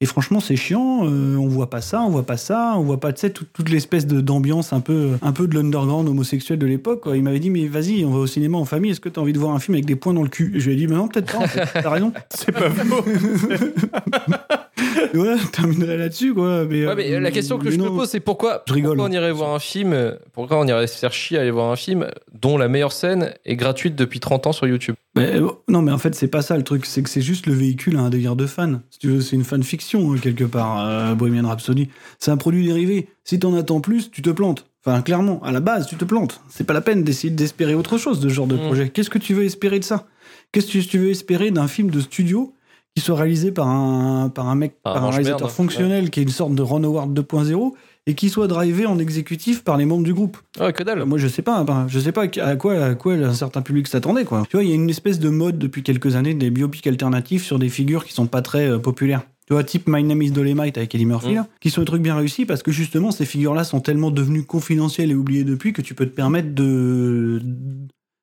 [0.00, 1.00] et franchement, c'est chiant.
[1.06, 3.52] euh, on voit pas ça, on voit pas ça, on voit pas, tu sais, toute,
[3.52, 7.02] toute l'espèce d'ambiance un peu, un peu de l'underground homosexuel de l'époque.
[7.12, 8.92] Il m'avait dit Mais vas-y, on va au cinéma en famille.
[8.92, 10.52] Est-ce que t'as envie de voir un film avec des points dans le cul?
[10.54, 11.38] Et Je lui ai dit Mais non, peut-être pas.
[11.44, 11.68] en fait.
[11.82, 12.12] T'as raison.
[12.30, 13.04] C'est pas faux.
[15.14, 16.64] ouais, je terminerai là-dessus, quoi.
[16.64, 17.96] Mais, Ouais, mais euh, la question que mais je me non.
[17.96, 18.96] pose, c'est pourquoi, Je rigole.
[18.96, 21.50] pourquoi on irait voir un film, euh, pourquoi on irait se faire chier à aller
[21.50, 22.06] voir un film
[22.40, 24.94] dont la meilleure scène est gratuite depuis 30 ans sur YouTube?
[25.16, 26.86] Mais, euh, non, mais en fait, c'est pas ça le truc.
[26.86, 28.80] C'est que c'est juste le véhicule à un délire de fan.
[28.90, 31.88] Si tu veux, c'est une fanfiction, hein, quelque part, euh, Bohemian Rhapsody.
[32.18, 33.08] C'est un produit dérivé.
[33.24, 34.64] Si t'en attends plus, tu te plantes.
[34.86, 36.40] Enfin, clairement, à la base, tu te plantes.
[36.48, 38.60] C'est pas la peine d'essayer d'espérer autre chose de ce genre de Mm.
[38.66, 38.88] projet.
[38.90, 40.06] Qu'est-ce que tu veux espérer de ça?
[40.52, 42.54] Qu'est-ce que tu veux espérer d'un film de studio
[42.94, 45.52] qui soit réalisé par un, par un mec, Par un par un manche réalisateur merde.
[45.52, 47.72] fonctionnel qui est une sorte de Ron Howard 2.0
[48.06, 51.04] et qui soit drivé en exécutif par les membres du groupe Ouais, que dalle.
[51.04, 53.86] moi, je sais pas, ben, je sais pas à quoi, à quoi un certain public
[53.86, 54.44] s'attendait, quoi.
[54.48, 57.44] Tu vois, il y a une espèce de mode depuis quelques années des biopics alternatifs
[57.44, 59.22] sur des figures qui sont pas très euh, populaires.
[59.46, 61.34] Tu vois, type My Name is Dolemite avec Eddie Murphy, Mm.
[61.36, 64.44] là, qui sont des trucs bien réussis parce que justement, ces figures-là sont tellement devenues
[64.44, 67.40] confidentielles et oubliées depuis que tu peux te permettre de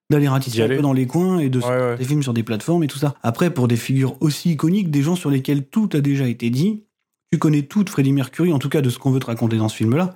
[0.10, 1.98] d'aller ratisser un peu dans les coins et de Ouais, ouais.
[1.98, 3.16] des films sur des plateformes et tout ça.
[3.24, 6.84] Après, pour des figures aussi iconiques, des gens sur lesquels tout a déjà été dit,
[7.32, 9.58] tu connais tout de Freddie Mercury, en tout cas de ce qu'on veut te raconter
[9.58, 10.14] dans ce film-là.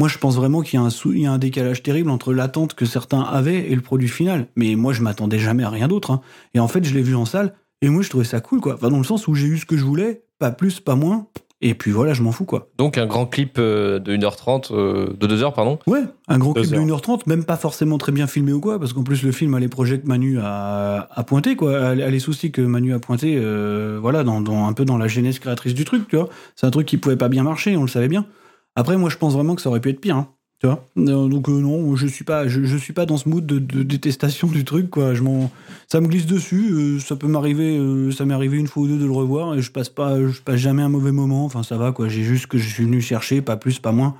[0.00, 2.10] Moi, je pense vraiment qu'il y, a un sou- il y a un décalage terrible
[2.10, 4.48] entre l'attente que certains avaient et le produit final.
[4.56, 6.10] Mais moi, je m'attendais jamais à rien d'autre.
[6.10, 6.20] hein.
[6.52, 8.74] Et en fait, je l'ai vu en salle, et moi, je trouvais ça cool, quoi.
[8.74, 11.28] Enfin, dans le sens où j'ai eu ce que je voulais, pas plus, pas moins.
[11.66, 12.68] Et puis voilà, je m'en fous, quoi.
[12.76, 15.78] Donc un grand clip euh, de 1h30, euh, de 2h, pardon.
[15.86, 16.98] Ouais, un grand Deux clip de heures.
[17.00, 19.60] 1h30, même pas forcément très bien filmé ou quoi, parce qu'en plus le film a
[19.60, 22.98] les projets que Manu a, a pointé, quoi, a, a les soucis que Manu a
[22.98, 26.28] pointé, euh, voilà, dans, dans- un peu dans la genèse créatrice du truc, tu vois.
[26.54, 28.26] C'est un truc qui pouvait pas bien marcher, on le savait bien.
[28.76, 30.28] Après, moi, je pense vraiment que ça aurait pu être pire, hein,
[30.64, 34.48] Euh, Donc euh, non, je suis pas, je, suis pas dans ce mood de, détestation
[34.48, 35.14] du truc, quoi.
[35.14, 35.50] Je m'en,
[35.88, 36.70] ça me glisse dessus.
[36.72, 37.78] euh, ça peut m'arriver,
[38.12, 40.40] ça m'est arrivé une fois ou deux de le revoir et je passe pas, je
[40.40, 41.44] passe jamais un mauvais moment.
[41.44, 42.08] Enfin, ça va, quoi.
[42.08, 44.16] J'ai juste que je suis venu chercher, pas plus, pas moins,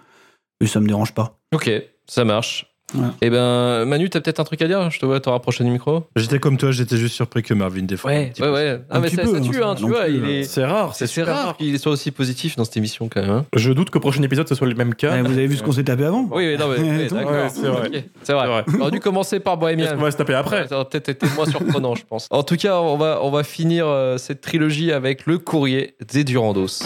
[0.61, 1.38] et ça me dérange pas.
[1.53, 1.70] Ok,
[2.07, 2.73] ça marche.
[2.95, 3.09] Ouais.
[3.22, 5.70] Et ben, Manu, t'as peut-être un truc à dire Je te vois te rapprocher du
[5.70, 6.05] micro.
[6.14, 8.12] J'étais comme toi, j'étais juste surpris que Marvin défende.
[8.12, 8.80] un Ouais, ouais, ouais.
[8.91, 10.09] Ah, Un mais petit ça, peu, ça hein, tue, hein, tu vois.
[10.09, 10.45] est...
[10.45, 13.30] C'est rare, C'est rare qu'il soit aussi positif dans cette émission, quand même.
[13.30, 13.47] hein.
[13.57, 15.16] Je doute qu'au prochain épisode, ce soit le même cas.
[15.16, 18.05] Eh, vous avez vu ce qu'on s'est tapé avant Oui, mais non, mais c'est vrai.
[18.22, 18.64] C'est vrai.
[18.76, 19.97] On aurait dû commencer par Est-ce Bohemian.
[19.97, 22.28] qu'on va se taper après Ça aurait peut-être été moins surprenant, je pense.
[22.30, 26.22] En tout cas, on va, on va finir euh, cette trilogie avec le courrier des
[26.22, 26.85] Durandos.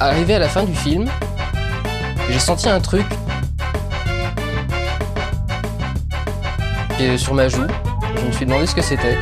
[0.00, 1.08] Arrivé à la fin du film,
[2.30, 3.04] j'ai senti un truc
[7.02, 7.66] et sur ma joue.
[8.16, 9.16] Je me suis demandé ce que c'était.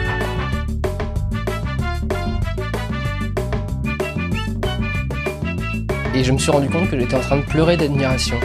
[6.15, 8.39] Et je me suis rendu compte que j'étais en train de pleurer d'admiration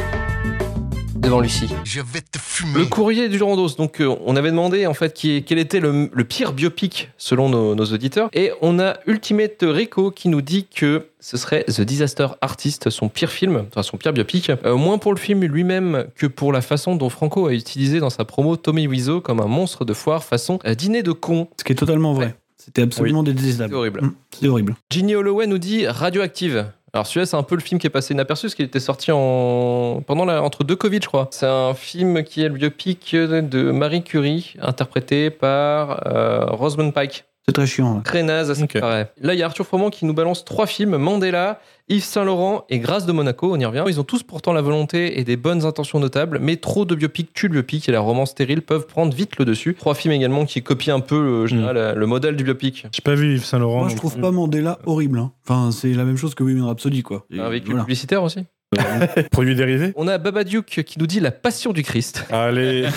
[1.25, 1.67] devant Lucie.
[1.83, 2.77] Je vais te fumer.
[2.79, 3.75] Le courrier du Durandos.
[3.77, 7.49] Donc, euh, on avait demandé en fait qui, quel était le, le pire biopic selon
[7.49, 8.29] nos, nos auditeurs.
[8.33, 13.09] Et on a Ultimate Rico qui nous dit que ce serait The Disaster Artist, son
[13.09, 14.51] pire film, enfin son pire biopic.
[14.51, 18.11] Euh, moins pour le film lui-même que pour la façon dont Franco a utilisé dans
[18.11, 21.47] sa promo Tommy Wiseau comme un monstre de foire façon euh, dîner de con.
[21.57, 22.25] Ce qui est totalement vrai.
[22.27, 22.35] Ouais.
[22.57, 23.69] C'était absolument détestable.
[23.71, 24.01] C'est horrible.
[24.01, 24.75] Mm, C'était horrible.
[24.91, 26.65] Ginny Holloway nous dit Radioactive.
[26.95, 29.11] Alors celui-là, c'est un peu le film qui est passé inaperçu parce qu'il était sorti
[29.11, 30.01] en...
[30.07, 31.27] pendant entre deux Covid, je crois.
[31.29, 37.25] C'est un film qui est le biopic de Marie Curie, interprété par euh, Pike.
[37.47, 37.95] C'est très chiant.
[37.95, 38.01] là.
[38.03, 39.11] Très naze, paraît.
[39.21, 42.79] Là, il y a Arthur Froment qui nous balance trois films Mandela, Yves Saint-Laurent et
[42.79, 43.53] Grâce de Monaco.
[43.53, 43.83] On y revient.
[43.87, 47.31] Ils ont tous pourtant la volonté et des bonnes intentions notables, mais trop de biopics
[47.35, 49.75] tuent le biopic et la romance stérile peuvent prendre vite le dessus.
[49.75, 52.87] Trois films également qui copient un peu le, général, le modèle du biopic.
[52.91, 53.81] J'ai pas vu Yves Saint-Laurent.
[53.81, 55.19] Moi, je trouve pas Mandela horrible.
[55.19, 55.31] hein.
[55.47, 57.25] Enfin, c'est la même chose que Women Rhapsody, quoi.
[57.31, 57.83] Et Un véhicule voilà.
[57.83, 58.39] publicitaire aussi.
[59.31, 59.93] Produit dérivé?
[59.95, 62.25] On a Babadook qui nous dit la passion du Christ.
[62.31, 62.87] Allez.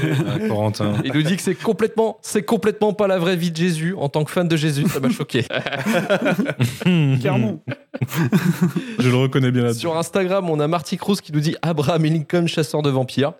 [0.48, 0.94] Corentin.
[1.04, 3.94] Il nous dit que c'est complètement, c'est complètement pas la vraie vie de Jésus.
[3.96, 5.44] En tant que fan de Jésus, ça m'a choqué.
[7.20, 7.60] Clairement.
[8.98, 9.80] Je le reconnais bien là-dessus.
[9.80, 13.32] Sur Instagram, on a Marty Cruz qui nous dit Abraham et Lincoln, chasseur de vampires.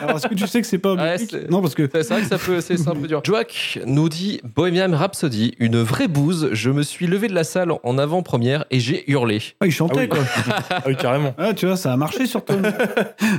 [0.00, 1.16] Alors, est-ce que tu sais que c'est pas Ouais,
[1.50, 3.20] Non, parce que C'est vrai que ça peut, c'est c'est un peu dur.
[3.24, 6.48] Joak nous dit Bohemian Rhapsody, une vraie bouse.
[6.52, 9.40] Je me suis levé de la salle en avant-première et j'ai hurlé.
[9.60, 10.08] ah, il chantait, Ah oui.
[10.08, 10.81] quoi.
[10.84, 11.34] Ah oui, carrément.
[11.38, 12.56] Ah, tu vois, ça a marché sur toi.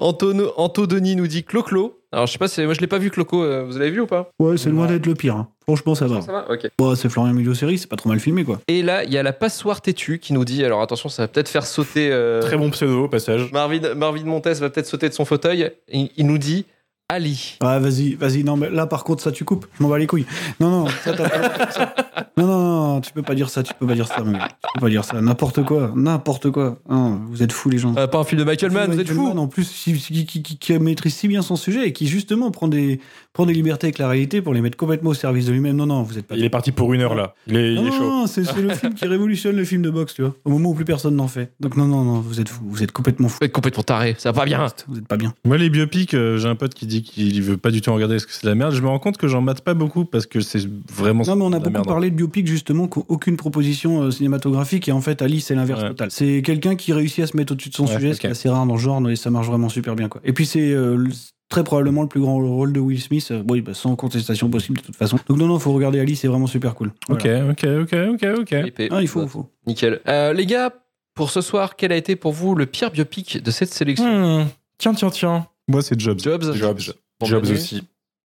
[0.00, 1.98] Antono, Anto Denis nous dit Clo-Clo.
[2.12, 3.42] Alors je sais pas, si, moi je l'ai pas vu Cloco.
[3.42, 4.30] euh, Vous l'avez vu ou pas?
[4.38, 5.36] Ouais, c'est loin d'être le pire.
[5.36, 5.48] hein.
[5.62, 6.20] Franchement, ça va.
[6.20, 6.68] Ça va Ok.
[6.78, 8.60] Bon, c'est Florian Milieu série, c'est pas trop mal filmé, quoi.
[8.68, 10.62] Et là, il y a la passoire têtue qui nous dit.
[10.64, 12.10] Alors attention, ça va peut-être faire sauter.
[12.12, 13.50] euh, Très bon pseudo au passage.
[13.52, 15.70] Marvin, Marvin Montes va peut-être sauter de son fauteuil.
[15.90, 16.66] Il, il nous dit
[17.08, 17.58] Ali.
[17.62, 18.44] Ouais, vas-y, vas-y.
[18.44, 19.66] Non, mais là, par contre, ça, tu coupes.
[19.78, 20.26] Je m'en bats les couilles.
[20.60, 21.94] Non, non, ça, t'as pas- ça-
[22.36, 22.60] Non, non,
[22.94, 24.48] non, tu peux pas dire ça, tu peux pas dire ça, gars.
[24.48, 25.20] Tu peux pas dire ça.
[25.20, 26.78] N'importe quoi, n'importe quoi.
[26.88, 27.94] Non, vous êtes fous, les gens.
[27.96, 30.42] Euh, pas un film de Michael Mann, vous êtes fous En plus, qui, qui- qui-
[30.42, 33.00] qui- qui maîtrise si bien son sujet et qui, justement, prend des,
[33.32, 35.76] prend des libertés avec la réalité pour les mettre complètement au service de lui-même.
[35.76, 36.36] Non, non, vous êtes pas.
[36.36, 37.34] Il est parti pour une heure là.
[37.46, 38.02] Il est, il non, est chaud.
[38.04, 40.34] non, c'est le film qui révolutionne le film de boxe, tu vois.
[40.44, 41.52] Au moment où plus personne n'en fait.
[41.60, 42.62] Donc, non, non, non, vous êtes fous.
[42.66, 43.38] Vous êtes complètement fous.
[43.40, 44.66] Vous êtes complètement taré, ça va pas bien.
[44.88, 45.32] Vous êtes pas bien.
[45.44, 47.94] Moi, les biopics, euh, j'ai un pote qui dit qu'il veut pas du tout en
[47.94, 48.74] regarder parce que c'est de la merde.
[48.74, 51.24] Je me rends compte que j'en mate pas beaucoup parce que c'est vraiment.
[51.26, 54.10] Non, mais on a beaucoup merde, en parlé parlait de biopic justement, qu'aucune proposition euh,
[54.10, 55.88] cinématographique et en fait Ali c'est l'inverse Ouais.
[55.88, 56.10] total.
[56.10, 58.20] C'est quelqu'un qui réussit à se mettre au-dessus de son Ouais, sujet, ce ok.
[58.22, 60.20] qui est assez rare dans le genre et ça marche vraiment super bien quoi.
[60.24, 61.06] Et puis c'est euh,
[61.48, 64.78] très probablement le plus grand rôle de Will Smith, euh, oui, bah, sans contestation possible
[64.78, 65.18] de toute façon.
[65.28, 66.92] Donc non non, faut regarder Ali, c'est vraiment super cool.
[67.08, 67.50] Ok, Voilà.
[67.50, 68.52] ok, ok, ok, ok.
[68.66, 68.82] IP.
[68.90, 69.48] Ah, il faut, il faut.
[69.66, 70.00] Nickel.
[70.08, 70.72] Euh, les gars,
[71.14, 74.40] pour ce soir, quel a été pour vous le pire biopic de cette sélection?
[74.42, 74.46] Hmm.
[74.78, 75.46] Tiens, tiens, tiens.
[75.68, 76.18] Moi, c'est Jobs.
[76.20, 76.54] Jobs.
[76.54, 76.80] Jobs.
[77.24, 77.82] Jobs aussi.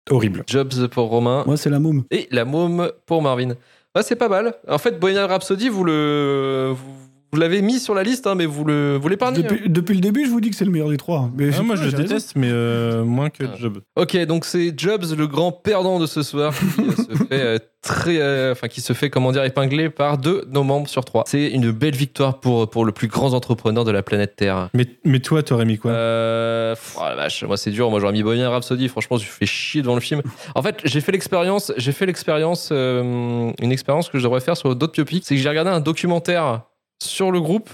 [0.08, 0.44] Horrible.
[0.46, 1.44] Jobs pour Romain.
[1.46, 2.04] Moi c'est la môme.
[2.10, 3.54] Et la môme pour Marvin.
[3.96, 4.54] Ouais, c'est pas mal.
[4.68, 6.72] En fait, Bohemian Rhapsody, vous le.
[6.72, 9.44] Vous, vous l'avez mis sur la liste, hein, mais vous le vous l'épargnez.
[9.46, 9.56] hein.
[9.66, 11.30] Depuis, le début, je vous dis que c'est le meilleur des trois.
[11.36, 12.02] Mais Ah, moi, je le raison.
[12.02, 13.56] déteste, mais euh, moins que Ah.
[13.58, 13.78] Jobs.
[13.96, 18.18] Ok, donc c'est Jobs, le grand perdant de ce soir, qui se fait euh, très,
[18.20, 21.24] euh, enfin qui se fait comment dire épingler par deux de nos membres sur trois.
[21.26, 24.68] C'est une belle victoire pour pour le plus grand entrepreneur de la planète Terre.
[24.74, 25.90] Mais, mais toi, t'aurais mis quoi?
[25.92, 27.90] Euh, pff, oh la vache, moi c'est dur.
[27.90, 28.88] Moi j'aurais mis Bohemian Rhapsody.
[28.88, 30.22] Franchement, je fais chier devant le film.
[30.54, 34.56] En fait, j'ai fait l'expérience, j'ai fait l'expérience, euh, une expérience que je devrais faire
[34.56, 35.24] sur d'autres biopics.
[35.24, 36.62] C'est que j'ai regardé un documentaire
[37.02, 37.70] sur le groupe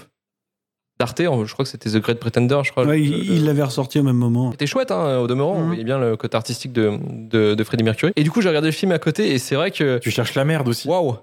[0.99, 1.19] d'Arte.
[1.21, 2.59] Je crois que c'était The Great Pretender.
[2.63, 2.85] Je crois.
[2.85, 4.51] Ouais, Le- il l'avait ressorti au même moment.
[4.51, 5.53] c'était chouette, hein, au demeurant.
[5.55, 5.67] On Mhm.
[5.67, 8.13] voyait bien le côté artistique de, de, de Freddie Mercury.
[8.15, 9.99] Et du coup, j'ai regardé le film à côté et c'est vrai que.
[9.99, 10.87] Tu cherches la merde aussi.
[10.87, 11.17] Waouh!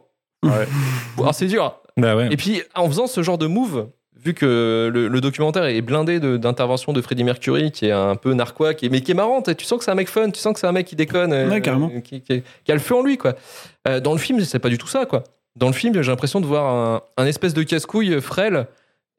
[0.44, 0.66] Ouais.
[1.24, 1.74] Ah, c'est dur.
[1.96, 2.28] Bah ouais.
[2.32, 6.18] Et puis, en faisant ce genre de move, vu que le, le documentaire est blindé
[6.20, 9.14] de- d'interventions de, Freddie Mercury, qui est un peu narquois, qui est, mais qui est
[9.14, 10.86] marrante, et tu sens que c'est un mec fun, tu sens que c'est un mec
[10.86, 11.88] qui déconne, euh, Ouais, carrément.
[12.00, 13.34] qui, qui- qui a le feu en lui, quoi.
[13.88, 15.22] Euh, dans le film, c'est pas du tout ça, quoi.
[15.56, 18.66] Dans le film, j'ai l'impression de voir un, espèce de casse-couille frêle.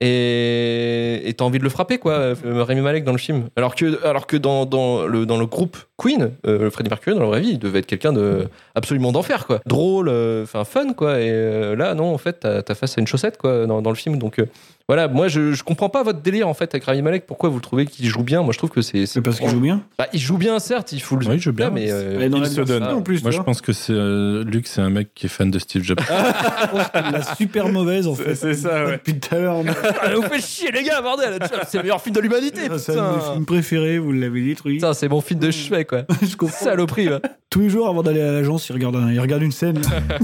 [0.01, 3.47] Et t'as envie de le frapper, quoi, euh, Rémi Malek dans le film.
[3.55, 7.79] Alors que, dans, le, groupe Queen, euh, Freddie Mercury, dans la vraie vie, il devait
[7.79, 9.61] être quelqu'un de absolument d'enfer, quoi.
[9.65, 11.21] Drôle, euh, fun, quoi.
[11.21, 14.17] Et là, non, en fait, t'as face à une chaussette, quoi, dans, dans le film.
[14.17, 14.41] Donc
[14.87, 17.25] voilà, moi, je, je comprends pas votre délire, en fait, avec Rami Malek.
[17.25, 18.43] Pourquoi vous le trouvez qu'il joue bien?
[18.43, 19.05] Moi, je trouve que c'est.
[19.07, 19.81] C'est parce qu'il joue bien.
[19.97, 21.27] Bah, il joue bien, certes, il fout le.
[21.27, 21.71] Oui, il joue bien.
[21.71, 21.87] mais.
[21.91, 22.83] euh, dans il la se donne.
[22.83, 23.23] en plus.
[23.23, 25.83] Moi, je pense que c'est euh, Luc, c'est un mec qui est fan de Steve
[25.83, 25.99] Jobs.
[26.93, 28.35] la super mauvaise en fait.
[28.35, 28.91] C'est ça, ouais.
[28.93, 29.57] Depuis tout à l'heure.
[30.01, 32.95] Ah, vous faites chier, les gars, bordel C'est le meilleur film de l'humanité, C'est un
[32.95, 34.75] de mes putain films préférés, vous l'avez détruit.
[34.75, 36.03] Putain, c'est mon film de chevet, quoi.
[36.21, 36.55] je comprends.
[36.65, 37.21] Saloperie, va.
[37.49, 39.81] Tous les jours avant d'aller à l'agence, il regarde, un- il regarde une scène.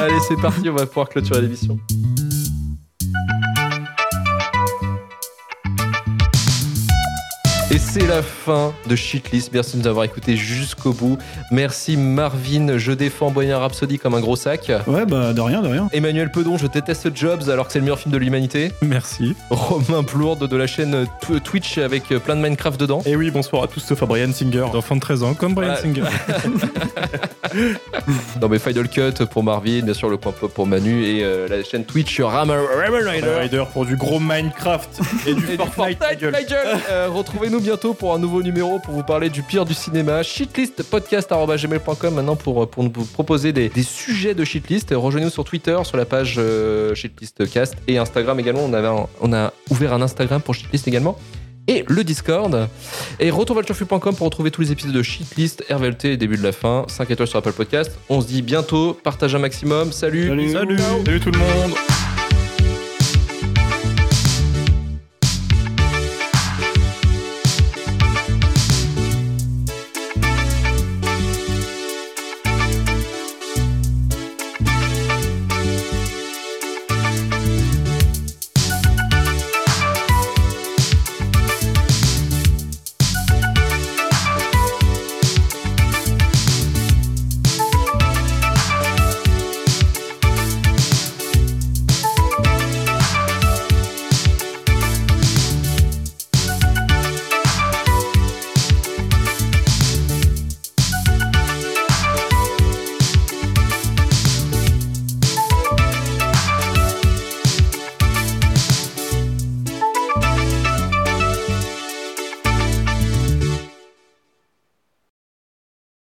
[0.00, 1.78] Allez, c'est parti, on va pouvoir clôturer l'émission.
[7.72, 9.50] Et c'est la fin de Shitlist.
[9.54, 11.16] Merci de nous avoir écoutés jusqu'au bout.
[11.50, 14.70] Merci Marvin, je défends Bohemian Rhapsody comme un gros sac.
[14.86, 15.88] Ouais, bah de rien, de rien.
[15.94, 18.72] Emmanuel Pedon, je déteste Jobs alors que c'est le meilleur film de l'humanité.
[18.82, 19.34] Merci.
[19.48, 23.00] Romain Plourde de la chaîne Tw- Twitch avec plein de Minecraft dedans.
[23.06, 24.66] Et oui, bonsoir à tous, sauf à Brian Singer.
[24.70, 25.74] D'enfant de 13 ans, comme Brian.
[25.80, 26.02] Singer.
[28.40, 31.46] Non mais Final Cut pour Marvin, bien sûr le point pop pour Manu et euh,
[31.48, 32.58] la chaîne Twitch Rammer
[33.10, 33.34] Rider.
[33.40, 35.98] Rider pour du gros Minecraft et du Et du Fortnite.
[36.90, 40.22] Euh, Retrouvez-nous bientôt pour un nouveau numéro pour vous parler du pire du cinéma.
[40.22, 44.92] Shitlistpodcast.gmail.com maintenant pour, pour nous proposer des, des sujets de shitlist.
[44.94, 48.64] Rejoignez-nous sur Twitter, sur la page euh, Shitlistcast et Instagram également.
[48.64, 51.16] On, avait un- on a ouvert un Instagram pour Shitlist également.
[51.68, 52.68] Et le Discord.
[53.20, 56.84] Et retourvalturfu.com pour retrouver tous les épisodes de Shitlist, RVLT, début de la fin.
[56.88, 57.92] 5 étoiles sur Apple Podcast.
[58.08, 58.94] On se dit bientôt.
[58.94, 59.92] Partage un maximum.
[59.92, 60.28] Salut.
[60.28, 60.52] Salut.
[60.52, 60.78] Salut.
[60.78, 61.72] Salut tout le monde